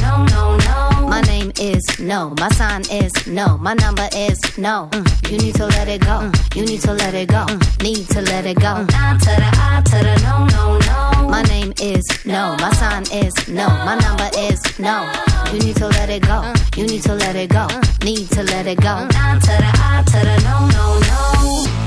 No, 0.00 0.24
no, 0.26 0.56
no. 0.56 1.08
My 1.08 1.20
name 1.22 1.52
is 1.60 1.84
no, 1.98 2.34
my 2.38 2.48
sign 2.50 2.82
is 2.90 3.12
no, 3.26 3.58
my 3.58 3.74
number 3.74 4.08
is 4.14 4.38
no. 4.58 4.88
Mm. 4.92 5.30
You 5.30 5.38
need 5.38 5.54
to 5.56 5.66
let 5.66 5.88
it 5.88 6.00
go, 6.00 6.18
mm. 6.30 6.56
you 6.56 6.64
need 6.64 6.80
to 6.82 6.92
let 6.92 7.14
it 7.14 7.28
go, 7.28 7.44
mm. 7.46 7.82
need 7.82 8.08
to 8.10 8.20
let 8.22 8.46
it 8.46 8.58
go. 8.60 8.86
I 8.90 9.18
to 9.18 9.32
the 9.42 9.50
I 9.68 9.82
to 9.84 9.98
the 10.06 10.14
no, 10.22 10.46
no, 10.54 10.78
no. 10.78 11.28
My 11.28 11.42
name 11.42 11.72
is 11.80 12.06
no, 12.24 12.56
my 12.60 12.72
sign 12.74 13.02
is 13.12 13.34
no, 13.48 13.68
my 13.68 13.96
number 13.96 14.28
is 14.38 14.60
no. 14.78 15.10
You 15.52 15.58
need 15.60 15.76
to 15.76 15.86
let 15.88 16.08
it 16.10 16.22
go, 16.22 16.52
you 16.76 16.86
need 16.86 17.02
to 17.02 17.14
let 17.14 17.36
it 17.36 17.50
go, 17.50 17.66
need 18.02 18.28
to 18.30 18.42
let 18.42 18.66
it 18.66 18.80
go. 18.80 19.08
I 19.10 19.38
to 19.38 19.46
the 19.46 19.70
I 19.74 20.02
to 20.06 20.18
the 20.28 20.36
no, 20.44 20.66
no, 20.68 20.98
no. 21.00 21.79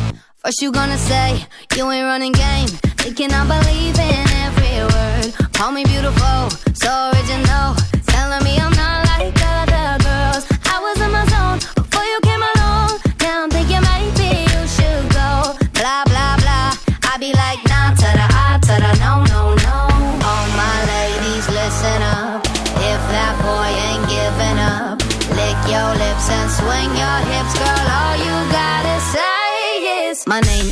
First 0.46 0.62
you 0.62 0.74
gonna 0.74 0.98
say? 0.98 1.46
You 1.78 1.90
ain't 1.90 2.04
running 2.04 2.34
game, 2.34 2.68
thinking 3.00 3.32
I 3.32 3.48
believe 3.48 3.98
in 3.98 4.28
every 4.44 4.76
word. 4.92 5.54
Call 5.54 5.72
me 5.72 5.86
beautiful, 5.86 6.50
so 6.74 7.12
original, 7.14 7.76
telling 8.08 8.44
me 8.44 8.58
I'm 8.58 8.74
not 8.74 9.02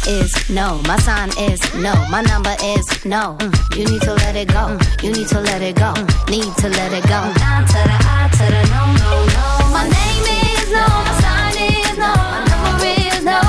is 0.08 0.50
no, 0.50 0.82
my 0.88 0.98
sign 1.00 1.30
is 1.38 1.60
no, 1.76 1.94
my 2.10 2.22
number 2.22 2.56
is 2.64 2.86
no. 3.06 3.38
Mm, 3.40 3.78
You 3.78 3.86
need 3.86 4.02
to 4.02 4.14
let 4.14 4.36
it 4.36 4.48
go, 4.48 4.78
Mm, 4.78 5.04
you 5.04 5.12
need 5.12 5.28
to 5.30 5.40
let 5.40 5.62
it 5.62 5.76
go, 5.76 5.94
Mm, 5.94 6.30
need 6.30 6.54
to 6.58 6.70
let 6.70 6.92
it 6.94 7.04
go. 7.04 7.20
Down 7.38 7.66
to 7.66 7.80
the 7.90 7.98
I 8.18 8.30
to 8.38 8.46
the 8.54 8.62
no 8.74 8.84
no 9.02 9.12
no. 9.36 9.46
My 9.76 9.84
name 9.88 10.26
is 10.42 10.70
no, 10.72 10.86
my 11.08 11.14
sign 11.22 11.58
is 11.58 11.98
no, 11.98 12.12
my 12.34 12.42
number 12.52 12.92
is 13.08 13.24
no. 13.24 13.40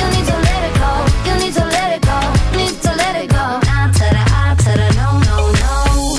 You 0.00 0.06
need 0.14 0.26
to 0.30 0.36
let 0.48 0.62
it 0.68 0.74
go, 0.82 0.90
you 1.26 1.34
need 1.42 1.54
to 1.54 1.64
let 1.76 1.88
it 1.96 2.02
go, 2.10 2.18
need 2.56 2.76
to 2.86 2.92
let 3.02 3.14
it 3.22 3.28
go. 3.30 3.44
Down 3.68 3.88
to 3.98 4.06
the 4.16 4.22
I 4.40 4.54
to 4.64 4.72
the 4.80 4.88
no 5.00 5.08
no 5.28 5.36
no. 5.62 6.18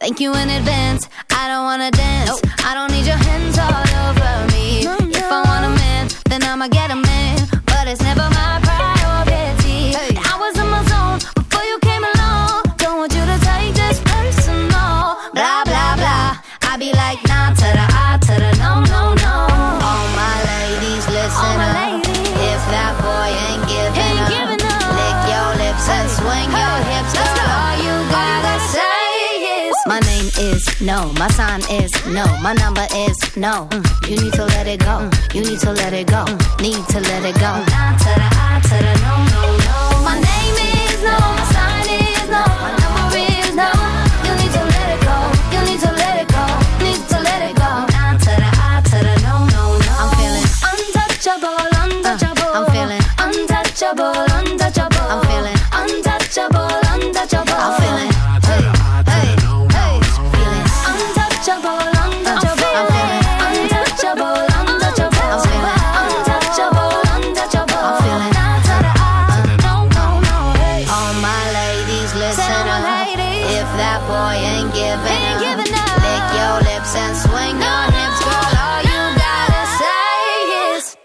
Thank 0.00 0.20
you 0.20 0.34
in 0.34 0.50
advance. 0.50 1.08
I 1.30 1.48
don't 1.48 1.64
wanna 1.64 1.90
dance. 1.90 2.40
I 2.64 2.74
don't 2.74 2.90
need 2.92 3.06
your 3.06 3.18
If 21.46 22.62
that 22.74 22.92
boy 23.02 23.30
ain't 23.46 23.64
giving 23.70 24.18
up, 24.18 24.30
lick 24.98 25.18
your 25.30 25.50
lips 25.62 25.86
and 25.88 26.08
swing 26.18 26.50
your 26.50 26.78
hips. 26.90 27.12
All 27.14 27.74
you 27.86 27.94
gotta 28.10 28.56
say 28.74 29.68
is 29.68 29.74
my 29.86 30.00
name 30.00 30.28
is 30.50 30.62
no, 30.80 31.12
my 31.18 31.28
sign 31.28 31.60
is 31.70 31.90
no, 32.06 32.24
my 32.42 32.52
number 32.54 32.86
is 32.94 33.16
no. 33.36 33.68
Mm, 33.70 33.84
You 34.10 34.16
need 34.22 34.32
to 34.34 34.44
let 34.46 34.66
it 34.66 34.80
go, 34.80 34.96
Mm, 35.06 35.34
you 35.34 35.40
need 35.42 35.60
to 35.60 35.72
let 35.72 35.92
it 35.92 36.06
go, 36.08 36.24
Mm, 36.24 36.62
need 36.62 36.82
to 36.94 37.00
let 37.00 37.22
it 37.24 37.34
go. 37.38 37.52
Nah 37.70 37.96
to 38.02 38.10
the 38.20 38.28
I 38.48 38.60
to 38.68 38.76
the 38.86 38.94
no 39.06 39.14
no 39.32 39.42
no. 39.66 39.78
My 40.08 40.16
name 40.18 40.56
is 40.74 40.98
no, 41.06 41.18
That 73.96 74.04
boy 74.12 74.36
ain't 74.36 74.68
giving 74.76 75.72
up, 75.72 75.88
lick 76.04 76.26
your 76.36 76.56
lips 76.68 76.92
and 76.92 77.16
swing 77.16 77.56
your 77.56 77.84
hips, 77.96 78.20
girl. 78.28 78.52
All 78.60 78.84
you 78.84 79.00
gotta 79.16 79.64
say 79.80 80.76
is. 80.76 80.96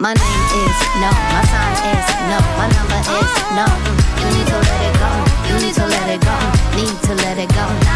My 0.00 0.16
name 0.16 0.44
is 0.56 0.78
no, 0.96 1.12
my 1.12 1.44
sign 1.44 1.76
is 1.92 2.08
no, 2.32 2.40
my 2.56 2.72
number 2.72 3.00
is 3.20 3.32
no. 3.52 3.68
Mm. 3.68 4.24
You 4.24 4.28
need 4.40 4.48
to 4.48 4.56
let 4.56 4.80
it 4.88 4.96
go, 4.96 5.10
you 5.52 5.54
need 5.68 5.74
to 5.76 5.84
let 5.84 6.08
it 6.16 6.20
go, 6.24 6.36
need 6.80 6.96
to 6.96 7.14
let 7.14 7.36
it 7.44 7.50
go. 7.52 7.95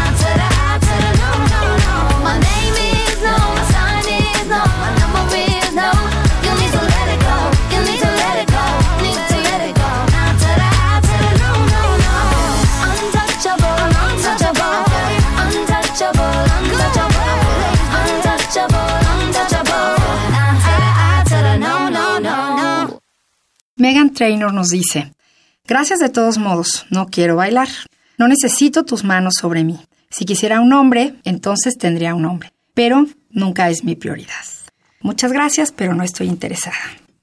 Megan 23.81 24.13
Trainor 24.13 24.53
nos 24.53 24.67
dice, 24.67 25.11
Gracias 25.65 25.97
de 25.97 26.09
todos 26.09 26.37
modos, 26.37 26.85
no 26.91 27.07
quiero 27.07 27.35
bailar. 27.35 27.67
No 28.19 28.27
necesito 28.27 28.85
tus 28.85 29.03
manos 29.03 29.33
sobre 29.41 29.63
mí. 29.63 29.79
Si 30.11 30.23
quisiera 30.23 30.61
un 30.61 30.71
hombre, 30.71 31.15
entonces 31.23 31.79
tendría 31.79 32.13
un 32.13 32.25
hombre. 32.25 32.53
Pero 32.75 33.07
nunca 33.31 33.71
es 33.71 33.83
mi 33.83 33.95
prioridad. 33.95 34.45
Muchas 34.99 35.31
gracias, 35.31 35.71
pero 35.71 35.95
no 35.95 36.03
estoy 36.03 36.27
interesada. 36.27 36.75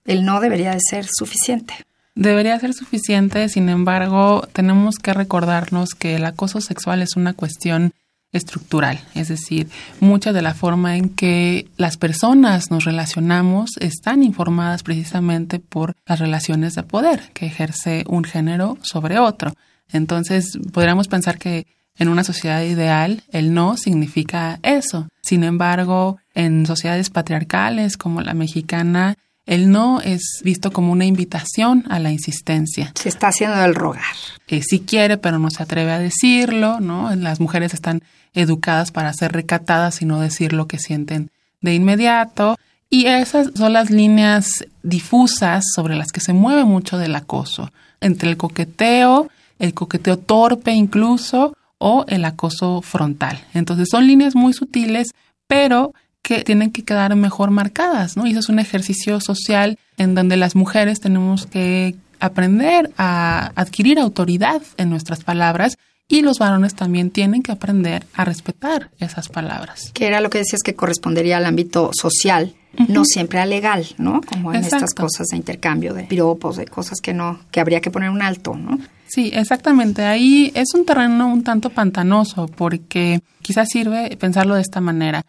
El 0.04 0.24
no 0.24 0.40
debería 0.40 0.72
de 0.72 0.80
ser 0.80 1.06
suficiente. 1.06 1.74
Debería 2.16 2.58
ser 2.58 2.74
suficiente, 2.74 3.48
sin 3.48 3.68
embargo, 3.68 4.48
tenemos 4.52 4.96
que 4.96 5.14
recordarnos 5.14 5.90
que 5.94 6.16
el 6.16 6.24
acoso 6.24 6.60
sexual 6.60 7.02
es 7.02 7.14
una 7.14 7.34
cuestión 7.34 7.92
estructural, 8.32 9.00
es 9.14 9.28
decir, 9.28 9.68
mucha 10.00 10.32
de 10.32 10.42
la 10.42 10.54
forma 10.54 10.96
en 10.96 11.08
que 11.08 11.68
las 11.76 11.96
personas 11.96 12.70
nos 12.70 12.84
relacionamos 12.84 13.70
están 13.80 14.22
informadas 14.22 14.82
precisamente 14.82 15.58
por 15.58 15.94
las 16.06 16.18
relaciones 16.18 16.74
de 16.74 16.82
poder 16.82 17.30
que 17.32 17.46
ejerce 17.46 18.04
un 18.06 18.24
género 18.24 18.76
sobre 18.82 19.18
otro. 19.18 19.54
Entonces, 19.90 20.58
podríamos 20.72 21.08
pensar 21.08 21.38
que 21.38 21.66
en 21.96 22.08
una 22.08 22.22
sociedad 22.22 22.62
ideal 22.62 23.22
el 23.32 23.54
no 23.54 23.76
significa 23.76 24.60
eso. 24.62 25.08
Sin 25.22 25.42
embargo, 25.42 26.18
en 26.34 26.66
sociedades 26.66 27.10
patriarcales 27.10 27.96
como 27.96 28.20
la 28.20 28.34
mexicana, 28.34 29.16
el 29.46 29.70
no 29.70 30.00
es 30.02 30.40
visto 30.44 30.70
como 30.70 30.92
una 30.92 31.06
invitación 31.06 31.84
a 31.88 31.98
la 31.98 32.12
insistencia. 32.12 32.92
Se 32.94 33.08
está 33.08 33.28
haciendo 33.28 33.64
el 33.64 33.74
rogar. 33.74 34.04
Eh, 34.46 34.62
sí 34.62 34.80
quiere, 34.80 35.16
pero 35.16 35.38
no 35.38 35.50
se 35.50 35.62
atreve 35.62 35.90
a 35.90 35.98
decirlo, 35.98 36.80
¿no? 36.80 37.14
Las 37.16 37.40
mujeres 37.40 37.72
están 37.72 38.02
educadas 38.34 38.90
para 38.90 39.12
ser 39.12 39.32
recatadas 39.32 40.02
y 40.02 40.04
no 40.04 40.20
decir 40.20 40.52
lo 40.52 40.66
que 40.66 40.78
sienten 40.78 41.30
de 41.60 41.74
inmediato. 41.74 42.56
Y 42.90 43.06
esas 43.06 43.50
son 43.54 43.72
las 43.72 43.90
líneas 43.90 44.64
difusas 44.82 45.64
sobre 45.74 45.96
las 45.96 46.12
que 46.12 46.20
se 46.20 46.32
mueve 46.32 46.64
mucho 46.64 46.98
del 46.98 47.14
acoso, 47.16 47.70
entre 48.00 48.30
el 48.30 48.36
coqueteo, 48.36 49.28
el 49.58 49.74
coqueteo 49.74 50.18
torpe 50.18 50.72
incluso, 50.72 51.54
o 51.78 52.04
el 52.08 52.24
acoso 52.24 52.82
frontal. 52.82 53.40
Entonces 53.54 53.88
son 53.90 54.06
líneas 54.06 54.34
muy 54.34 54.52
sutiles, 54.52 55.14
pero 55.46 55.94
que 56.22 56.42
tienen 56.44 56.72
que 56.72 56.84
quedar 56.84 57.14
mejor 57.16 57.50
marcadas, 57.50 58.16
¿no? 58.16 58.26
Y 58.26 58.32
eso 58.32 58.40
es 58.40 58.48
un 58.48 58.58
ejercicio 58.58 59.20
social 59.20 59.78
en 59.96 60.14
donde 60.14 60.36
las 60.36 60.56
mujeres 60.56 61.00
tenemos 61.00 61.46
que 61.46 61.94
aprender 62.20 62.90
a 62.98 63.52
adquirir 63.54 63.98
autoridad 63.98 64.60
en 64.76 64.90
nuestras 64.90 65.22
palabras 65.22 65.78
y 66.08 66.22
los 66.22 66.38
varones 66.38 66.74
también 66.74 67.10
tienen 67.10 67.42
que 67.42 67.52
aprender 67.52 68.06
a 68.14 68.24
respetar 68.24 68.90
esas 68.98 69.28
palabras. 69.28 69.90
Que 69.92 70.06
era 70.06 70.20
lo 70.20 70.30
que 70.30 70.38
decías 70.38 70.62
que 70.62 70.74
correspondería 70.74 71.36
al 71.36 71.44
ámbito 71.44 71.90
social, 71.92 72.54
no 72.88 73.04
siempre 73.04 73.40
al 73.40 73.50
legal, 73.50 73.86
¿no? 73.98 74.22
Como 74.22 74.54
en 74.54 74.64
estas 74.64 74.94
cosas 74.94 75.26
de 75.28 75.36
intercambio 75.36 75.92
de 75.92 76.04
piropos, 76.04 76.56
de 76.56 76.66
cosas 76.66 77.00
que 77.02 77.12
no, 77.12 77.40
que 77.50 77.60
habría 77.60 77.80
que 77.80 77.90
poner 77.90 78.08
un 78.08 78.22
alto, 78.22 78.54
¿no? 78.54 78.78
Sí, 79.06 79.30
exactamente. 79.34 80.04
Ahí 80.04 80.50
es 80.54 80.74
un 80.74 80.86
terreno 80.86 81.28
un 81.28 81.44
tanto 81.44 81.70
pantanoso 81.70 82.46
porque 82.46 83.20
quizás 83.42 83.68
sirve 83.70 84.16
pensarlo 84.16 84.54
de 84.54 84.62
esta 84.62 84.80
manera. 84.80 85.24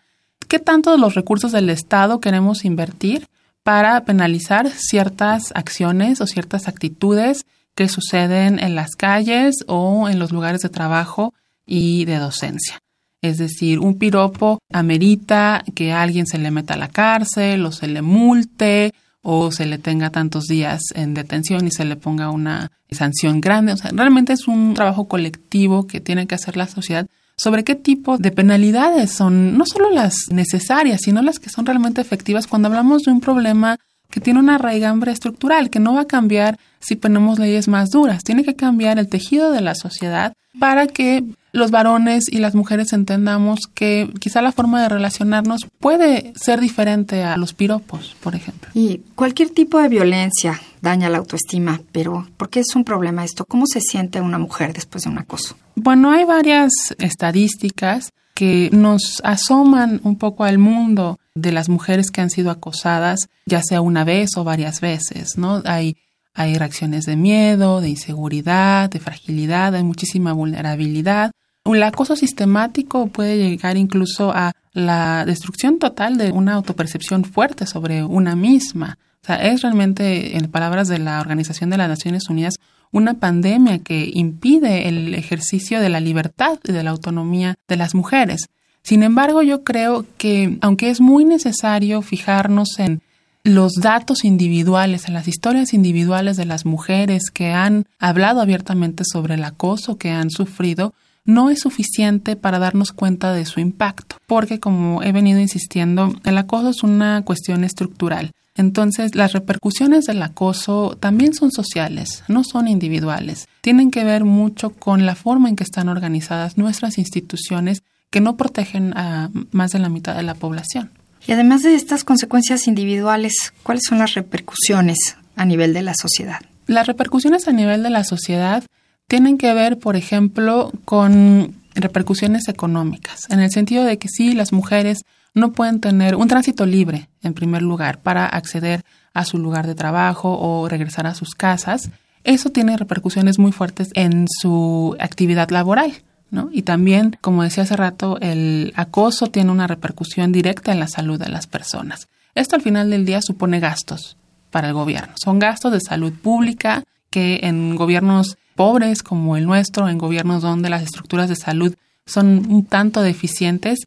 ¿Qué 0.48 0.60
tanto 0.60 0.92
de 0.92 0.98
los 0.98 1.14
recursos 1.14 1.52
del 1.52 1.70
Estado 1.70 2.20
queremos 2.22 2.66
invertir 2.66 3.28
para 3.64 4.04
penalizar 4.06 4.70
ciertas 4.70 5.52
acciones 5.56 6.22
o 6.22 6.28
ciertas 6.28 6.68
actitudes 6.68 7.46
que 7.80 7.88
suceden 7.88 8.60
en 8.60 8.76
las 8.76 8.98
calles 8.98 9.64
o 9.68 10.10
en 10.10 10.20
los 10.20 10.34
lugares 10.34 10.60
de 10.60 10.68
trabajo 10.68 11.34
y 11.66 12.04
de 12.04 12.18
docencia? 12.18 12.82
Es 13.22 13.38
decir, 13.38 13.80
un 13.80 13.98
piropo 13.98 14.60
amerita 14.70 15.64
que 15.76 15.94
alguien 15.94 16.28
se 16.28 16.40
le 16.40 16.52
meta 16.52 16.74
a 16.74 16.78
la 16.78 16.90
cárcel 16.90 17.66
o 17.66 17.72
se 17.72 17.88
le 17.88 18.02
multe 18.02 18.94
o 19.22 19.54
se 19.54 19.66
le 19.66 19.78
tenga 19.78 20.10
tantos 20.10 20.48
días 20.48 20.82
en 20.94 21.14
detención 21.14 21.68
y 21.68 21.72
se 21.72 21.86
le 21.86 21.96
ponga 21.96 22.30
una 22.32 22.70
sanción 22.92 23.40
grande. 23.40 23.72
O 23.72 23.78
sea, 23.78 23.92
realmente 23.94 24.34
es 24.34 24.50
un 24.50 24.74
trabajo 24.74 25.08
colectivo 25.08 25.88
que 25.88 26.02
tiene 26.02 26.28
que 26.28 26.36
hacer 26.36 26.58
la 26.58 26.68
sociedad 26.68 27.08
sobre 27.38 27.64
qué 27.64 27.76
tipo 27.76 28.18
de 28.18 28.32
penalidades 28.32 29.14
son 29.14 29.58
no 29.58 29.64
solo 29.66 29.90
las 29.90 30.28
necesarias, 30.32 31.00
sino 31.06 31.22
las 31.22 31.40
que 31.40 31.50
son 31.50 31.66
realmente 31.66 32.02
efectivas 32.02 32.46
cuando 32.46 32.68
hablamos 32.68 33.04
de 33.04 33.12
un 33.12 33.22
problema 33.22 33.78
que 34.10 34.20
tiene 34.20 34.40
una 34.40 34.58
raigambre 34.58 35.12
estructural, 35.12 35.70
que 35.70 35.80
no 35.80 35.94
va 35.94 36.02
a 36.02 36.08
cambiar 36.08 36.58
si 36.80 36.96
ponemos 36.96 37.40
leyes 37.40 37.68
más 37.68 37.90
duras. 37.90 38.24
Tiene 38.24 38.44
que 38.44 38.56
cambiar 38.56 39.00
el 39.00 39.08
tejido 39.08 39.52
de 39.52 39.62
la 39.62 39.76
sociedad 39.76 40.34
para 40.60 40.88
que 40.88 41.24
los 41.52 41.72
varones 41.72 42.26
y 42.30 42.40
las 42.40 42.56
mujeres 42.56 42.94
entendamos 42.94 43.62
que 43.74 44.10
quizá 44.20 44.42
la 44.42 44.52
forma 44.52 44.82
de 44.82 44.90
relacionarnos 44.90 45.68
puede 45.80 46.34
ser 46.36 46.60
diferente 46.60 47.24
a 47.24 47.38
los 47.38 47.54
piropos, 47.54 48.16
por 48.20 48.36
ejemplo. 48.36 48.70
Y 48.74 49.02
cualquier 49.16 49.50
tipo 49.50 49.80
de 49.80 49.90
violencia 49.90 50.60
daña 50.82 51.10
la 51.10 51.18
autoestima, 51.18 51.82
pero 51.92 52.28
¿por 52.38 52.50
qué 52.50 52.60
es 52.60 52.76
un 52.76 52.84
problema 52.84 53.24
esto? 53.24 53.46
¿Cómo 53.46 53.66
se 53.66 53.82
siente 53.82 54.22
una 54.22 54.38
mujer 54.38 54.74
después 54.74 55.04
de 55.04 55.10
un 55.10 55.18
acoso? 55.18 55.56
Bueno, 55.76 56.12
hay 56.12 56.26
varias 56.26 56.72
estadísticas 57.00 58.12
que 58.36 58.70
nos 58.72 59.22
asoman 59.24 60.00
un 60.04 60.18
poco 60.18 60.44
al 60.44 60.60
mundo 60.60 61.20
de 61.42 61.52
las 61.52 61.70
mujeres 61.70 62.12
que 62.12 62.22
han 62.22 62.30
sido 62.30 62.52
acosadas, 62.52 63.30
ya 63.46 63.62
sea 63.62 63.82
una 63.82 64.04
vez 64.04 64.38
o 64.38 64.44
varias 64.44 64.82
veces, 64.82 65.38
¿no? 65.38 65.62
Hay 65.66 65.98
hay 66.34 66.58
reacciones 66.58 67.06
de 67.06 67.18
miedo, 67.18 67.82
de 67.82 67.90
inseguridad, 67.90 68.90
de 68.90 69.00
fragilidad, 69.00 69.76
hay 69.76 69.84
muchísima 69.84 70.32
vulnerabilidad. 70.32 71.32
El 71.66 71.84
acoso 71.84 72.16
sistemático 72.16 73.08
puede 73.08 73.38
llegar 73.38 73.76
incluso 73.76 74.32
a 74.34 74.54
la 74.72 75.26
destrucción 75.26 75.80
total 75.80 76.18
de 76.18 76.32
una 76.32 76.54
autopercepción 76.54 77.26
fuerte 77.26 77.66
sobre 77.66 78.04
una 78.04 78.36
misma. 78.36 78.98
O 79.22 79.26
sea, 79.26 79.36
es 79.36 79.62
realmente, 79.62 80.38
en 80.38 80.50
palabras 80.50 80.88
de 80.88 81.00
la 81.00 81.20
Organización 81.20 81.70
de 81.72 81.78
las 81.78 81.90
Naciones 81.90 82.30
Unidas, 82.30 82.56
una 82.92 83.16
pandemia 83.16 83.80
que 83.80 84.10
impide 84.12 84.88
el 84.88 85.14
ejercicio 85.16 85.82
de 85.82 85.90
la 85.90 86.00
libertad 86.00 86.58
y 86.64 86.72
de 86.72 86.84
la 86.84 86.92
autonomía 86.92 87.56
de 87.68 87.76
las 87.76 87.94
mujeres. 87.94 88.50
Sin 88.84 89.04
embargo, 89.04 89.42
yo 89.42 89.64
creo 89.64 90.06
que, 90.18 90.58
aunque 90.62 90.90
es 90.90 91.02
muy 91.02 91.26
necesario 91.26 92.02
fijarnos 92.02 92.80
en 92.80 93.02
los 93.44 93.74
datos 93.74 94.26
individuales, 94.26 95.08
en 95.08 95.14
las 95.14 95.28
historias 95.28 95.74
individuales 95.74 96.38
de 96.38 96.46
las 96.46 96.66
mujeres 96.66 97.24
que 97.34 97.52
han 97.52 97.86
hablado 98.00 98.42
abiertamente 98.42 99.04
sobre 99.10 99.36
el 99.36 99.44
acoso 99.44 99.98
que 99.98 100.10
han 100.12 100.30
sufrido, 100.30 100.94
no 101.26 101.50
es 101.50 101.62
suficiente 101.62 102.36
para 102.36 102.60
darnos 102.60 102.92
cuenta 102.92 103.34
de 103.34 103.46
su 103.46 103.60
impacto, 103.60 104.18
porque 104.26 104.60
como 104.60 105.04
he 105.04 105.12
venido 105.12 105.40
insistiendo, 105.40 106.14
el 106.26 106.38
acoso 106.38 106.70
es 106.70 106.84
una 106.84 107.22
cuestión 107.24 107.64
estructural. 107.64 108.32
Entonces, 108.56 109.16
las 109.16 109.32
repercusiones 109.32 110.06
del 110.06 110.22
acoso 110.22 110.98
también 111.00 111.34
son 111.34 111.52
sociales, 111.52 112.24
no 112.28 112.44
son 112.44 112.68
individuales. 112.68 113.48
Tienen 113.62 113.90
que 113.90 114.04
ver 114.04 114.26
mucho 114.26 114.72
con 114.72 115.06
la 115.06 115.16
forma 115.16 115.48
en 115.48 115.56
que 115.56 115.64
están 115.64 115.88
organizadas 115.88 116.58
nuestras 116.58 116.98
instituciones 116.98 117.84
que 118.10 118.22
no 118.22 118.38
protegen 118.38 118.98
a 118.98 119.30
más 119.52 119.72
de 119.72 119.80
la 119.80 119.90
mitad 119.90 120.16
de 120.16 120.24
la 120.24 120.36
población. 120.36 120.92
Y 121.28 121.32
además 121.32 121.64
de 121.64 121.76
estas 121.76 122.04
consecuencias 122.04 122.68
individuales, 122.68 123.54
¿cuáles 123.64 123.84
son 123.88 124.00
las 124.00 124.14
repercusiones 124.14 124.98
a 125.36 125.46
nivel 125.46 125.74
de 125.74 125.84
la 125.84 125.94
sociedad? 125.94 126.40
Las 126.66 126.88
repercusiones 126.88 127.48
a 127.48 127.52
nivel 127.52 127.84
de 127.84 127.90
la 127.90 128.04
sociedad 128.04 128.64
tienen 129.08 129.38
que 129.38 129.54
ver, 129.54 129.80
por 129.80 129.96
ejemplo, 129.96 130.72
con 130.86 131.56
repercusiones 131.76 132.48
económicas, 132.48 133.30
en 133.30 133.40
el 133.40 133.52
sentido 133.52 133.84
de 133.84 133.98
que 133.98 134.08
sí, 134.08 134.34
las 134.34 134.54
mujeres 134.54 135.04
no 135.34 135.52
pueden 135.52 135.80
tener 135.80 136.16
un 136.16 136.28
tránsito 136.28 136.66
libre, 136.66 137.10
en 137.22 137.34
primer 137.34 137.62
lugar, 137.62 138.00
para 138.02 138.26
acceder 138.26 138.84
a 139.14 139.26
su 139.26 139.38
lugar 139.38 139.68
de 139.68 139.76
trabajo 139.76 140.38
o 140.40 140.68
regresar 140.68 141.08
a 141.08 141.16
sus 141.16 141.36
casas. 141.36 141.90
Eso 142.24 142.50
tiene 142.50 142.78
repercusiones 142.78 143.40
muy 143.40 143.52
fuertes 143.52 143.90
en 143.94 144.28
su 144.28 144.96
actividad 145.00 145.50
laboral. 145.50 145.94
¿No? 146.32 146.50
Y 146.52 146.64
también, 146.64 147.18
como 147.22 147.44
decía 147.44 147.64
hace 147.64 147.76
rato, 147.76 148.18
el 148.22 148.74
acoso 148.76 149.28
tiene 149.28 149.52
una 149.52 149.68
repercusión 149.68 150.32
directa 150.32 150.72
en 150.72 150.80
la 150.80 150.88
salud 150.88 151.20
de 151.20 151.30
las 151.30 151.48
personas. 151.48 152.08
Esto 152.36 152.56
al 152.56 152.62
final 152.62 152.90
del 152.90 153.06
día 153.06 153.22
supone 153.22 153.60
gastos 153.60 154.18
para 154.52 154.68
el 154.68 154.74
gobierno. 154.74 155.14
Son 155.22 155.40
gastos 155.40 155.72
de 155.72 155.82
salud 155.82 156.14
pública 156.14 156.84
que 157.10 157.40
en 157.44 157.76
gobiernos 157.76 158.38
pobres 158.56 159.04
como 159.04 159.38
el 159.38 159.46
nuestro, 159.46 159.90
en 159.90 159.98
gobiernos 159.98 160.42
donde 160.42 160.70
las 160.70 160.84
estructuras 160.84 161.30
de 161.30 161.36
salud 161.36 161.76
son 162.06 162.46
un 162.50 162.66
tanto 162.66 163.02
deficientes, 163.02 163.80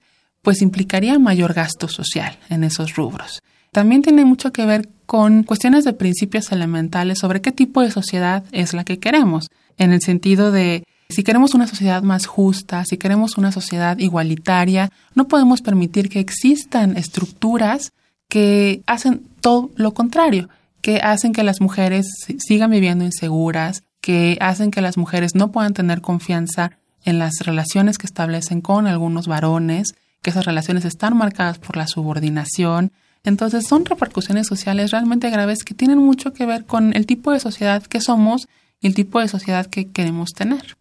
pues 0.42 0.62
implicaría 0.62 1.18
mayor 1.18 1.54
gasto 1.54 1.88
social 1.88 2.36
en 2.48 2.64
esos 2.64 2.96
rubros. 2.96 3.42
También 3.70 4.02
tiene 4.02 4.24
mucho 4.24 4.52
que 4.52 4.66
ver 4.66 4.88
con 5.06 5.44
cuestiones 5.44 5.84
de 5.84 5.92
principios 5.92 6.52
elementales 6.52 7.18
sobre 7.18 7.40
qué 7.40 7.52
tipo 7.52 7.80
de 7.80 7.90
sociedad 7.90 8.44
es 8.52 8.74
la 8.74 8.84
que 8.84 8.98
queremos, 8.98 9.48
en 9.78 9.92
el 9.92 10.02
sentido 10.02 10.52
de 10.52 10.84
si 11.12 11.22
queremos 11.22 11.54
una 11.54 11.66
sociedad 11.66 12.02
más 12.02 12.26
justa, 12.26 12.84
si 12.84 12.96
queremos 12.96 13.38
una 13.38 13.52
sociedad 13.52 13.98
igualitaria, 13.98 14.90
no 15.14 15.28
podemos 15.28 15.62
permitir 15.62 16.08
que 16.08 16.20
existan 16.20 16.96
estructuras 16.96 17.92
que 18.28 18.82
hacen 18.86 19.22
todo 19.40 19.70
lo 19.76 19.94
contrario, 19.94 20.48
que 20.80 20.96
hacen 20.96 21.32
que 21.32 21.44
las 21.44 21.60
mujeres 21.60 22.06
sigan 22.38 22.70
viviendo 22.70 23.04
inseguras, 23.04 23.82
que 24.00 24.36
hacen 24.40 24.70
que 24.70 24.80
las 24.80 24.96
mujeres 24.96 25.34
no 25.34 25.52
puedan 25.52 25.74
tener 25.74 26.00
confianza 26.00 26.72
en 27.04 27.18
las 27.18 27.40
relaciones 27.40 27.98
que 27.98 28.06
establecen 28.06 28.60
con 28.60 28.86
algunos 28.86 29.26
varones, 29.26 29.94
que 30.22 30.30
esas 30.30 30.44
relaciones 30.44 30.84
están 30.84 31.16
marcadas 31.16 31.58
por 31.58 31.76
la 31.76 31.86
subordinación. 31.86 32.92
Entonces 33.24 33.66
son 33.66 33.84
repercusiones 33.84 34.46
sociales 34.46 34.90
realmente 34.90 35.30
graves 35.30 35.64
que 35.64 35.74
tienen 35.74 35.98
mucho 35.98 36.32
que 36.32 36.46
ver 36.46 36.64
con 36.64 36.94
el 36.96 37.06
tipo 37.06 37.32
de 37.32 37.40
sociedad 37.40 37.82
que 37.82 38.00
somos 38.00 38.48
y 38.80 38.88
el 38.88 38.94
tipo 38.94 39.20
de 39.20 39.28
sociedad 39.28 39.66
que 39.66 39.90
queremos 39.90 40.30
tener. 40.30 40.76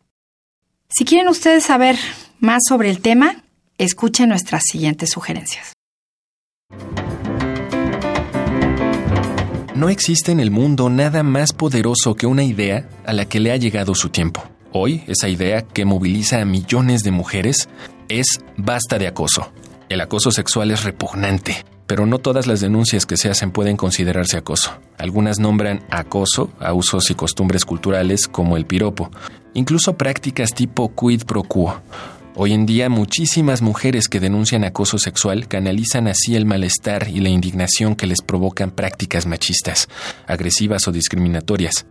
Si 0.94 1.06
quieren 1.06 1.30
ustedes 1.30 1.64
saber 1.64 1.96
más 2.42 2.64
sobre 2.68 2.90
el 2.90 3.00
tema, 3.00 3.38
escuchen 3.78 4.28
nuestras 4.28 4.64
siguientes 4.70 5.10
sugerencias. 5.12 5.72
No 9.74 9.88
existe 9.88 10.34
en 10.34 10.42
el 10.42 10.52
mundo 10.52 10.90
nada 10.90 11.24
más 11.24 11.54
poderoso 11.54 12.16
que 12.16 12.28
una 12.28 12.44
idea 12.44 12.90
a 13.06 13.14
la 13.14 13.24
que 13.24 13.40
le 13.40 13.54
ha 13.54 13.56
llegado 13.56 13.96
su 13.96 14.10
tiempo. 14.10 14.44
Hoy, 14.74 15.04
esa 15.08 15.30
idea 15.30 15.62
que 15.62 15.86
moviliza 15.86 16.42
a 16.42 16.46
millones 16.46 17.04
de 17.04 17.12
mujeres 17.12 17.70
es 18.10 18.42
basta 18.58 19.00
de 19.00 19.08
acoso. 19.08 19.50
El 19.88 20.02
acoso 20.02 20.30
sexual 20.30 20.72
es 20.72 20.84
repugnante, 20.84 21.66
pero 21.88 22.06
no 22.06 22.20
todas 22.20 22.48
las 22.48 22.60
denuncias 22.60 23.06
que 23.06 23.16
se 23.16 23.30
hacen 23.30 23.52
pueden 23.52 23.78
considerarse 23.78 24.38
acoso. 24.38 24.78
Algunas 24.98 25.40
nombran 25.40 25.86
acoso 25.90 26.52
a 26.60 26.74
usos 26.74 27.10
y 27.12 27.16
costumbres 27.16 27.64
culturales 27.64 28.28
como 28.28 28.58
el 28.58 28.66
piropo, 28.66 29.10
incluso 29.54 29.98
prácticas 29.98 30.54
tipo 30.54 30.94
quid 30.96 31.24
pro 31.26 31.44
quo. 31.44 31.82
Hoy 32.36 32.54
en 32.54 32.66
día 32.66 32.88
muchísimas 32.88 33.62
mujeres 33.62 34.08
que 34.08 34.22
denuncian 34.22 34.64
acoso 34.64 34.98
sexual 34.98 35.48
canalizan 35.50 36.08
así 36.08 36.36
el 36.36 36.46
malestar 36.46 37.10
y 37.10 37.20
la 37.20 37.30
indignación 37.30 37.96
que 37.96 38.08
les 38.08 38.22
provocan 38.22 38.72
prácticas 38.72 39.26
machistas, 39.26 39.90
agresivas 40.28 40.88
o 40.88 40.94
discriminatorias. 40.94 41.86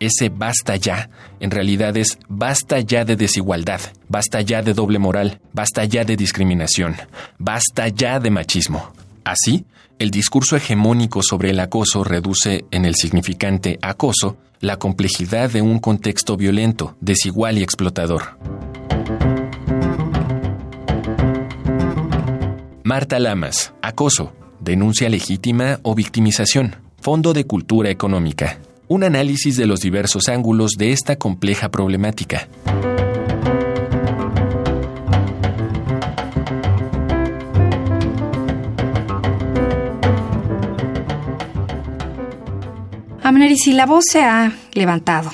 Ese 0.00 0.28
basta 0.28 0.74
ya 0.74 1.08
en 1.38 1.52
realidad 1.52 1.96
es 1.96 2.18
basta 2.28 2.80
ya 2.80 3.04
de 3.04 3.14
desigualdad, 3.14 3.80
basta 4.08 4.40
ya 4.40 4.62
de 4.62 4.74
doble 4.74 4.98
moral, 4.98 5.40
basta 5.52 5.84
ya 5.84 6.04
de 6.04 6.16
discriminación, 6.16 6.96
basta 7.38 7.88
ya 7.88 8.18
de 8.18 8.30
machismo. 8.30 8.92
Así, 9.24 9.64
el 9.98 10.10
discurso 10.10 10.56
hegemónico 10.56 11.22
sobre 11.22 11.50
el 11.50 11.60
acoso 11.60 12.04
reduce 12.04 12.64
en 12.70 12.84
el 12.84 12.94
significante 12.94 13.78
acoso 13.82 14.36
la 14.60 14.78
complejidad 14.78 15.50
de 15.50 15.62
un 15.62 15.78
contexto 15.78 16.36
violento, 16.36 16.96
desigual 17.00 17.58
y 17.58 17.62
explotador. 17.62 18.38
Marta 22.82 23.18
Lamas, 23.18 23.72
acoso, 23.82 24.32
denuncia 24.60 25.08
legítima 25.08 25.80
o 25.82 25.94
victimización. 25.94 26.76
Fondo 27.00 27.32
de 27.32 27.46
Cultura 27.46 27.90
Económica. 27.90 28.58
Un 28.88 29.04
análisis 29.04 29.56
de 29.56 29.66
los 29.66 29.80
diversos 29.80 30.28
ángulos 30.28 30.72
de 30.78 30.92
esta 30.92 31.16
compleja 31.16 31.70
problemática. 31.70 32.48
Amner, 43.54 43.58
si 43.58 43.72
la 43.72 43.86
voz 43.86 44.04
se 44.10 44.22
ha 44.22 44.52
levantado, 44.72 45.30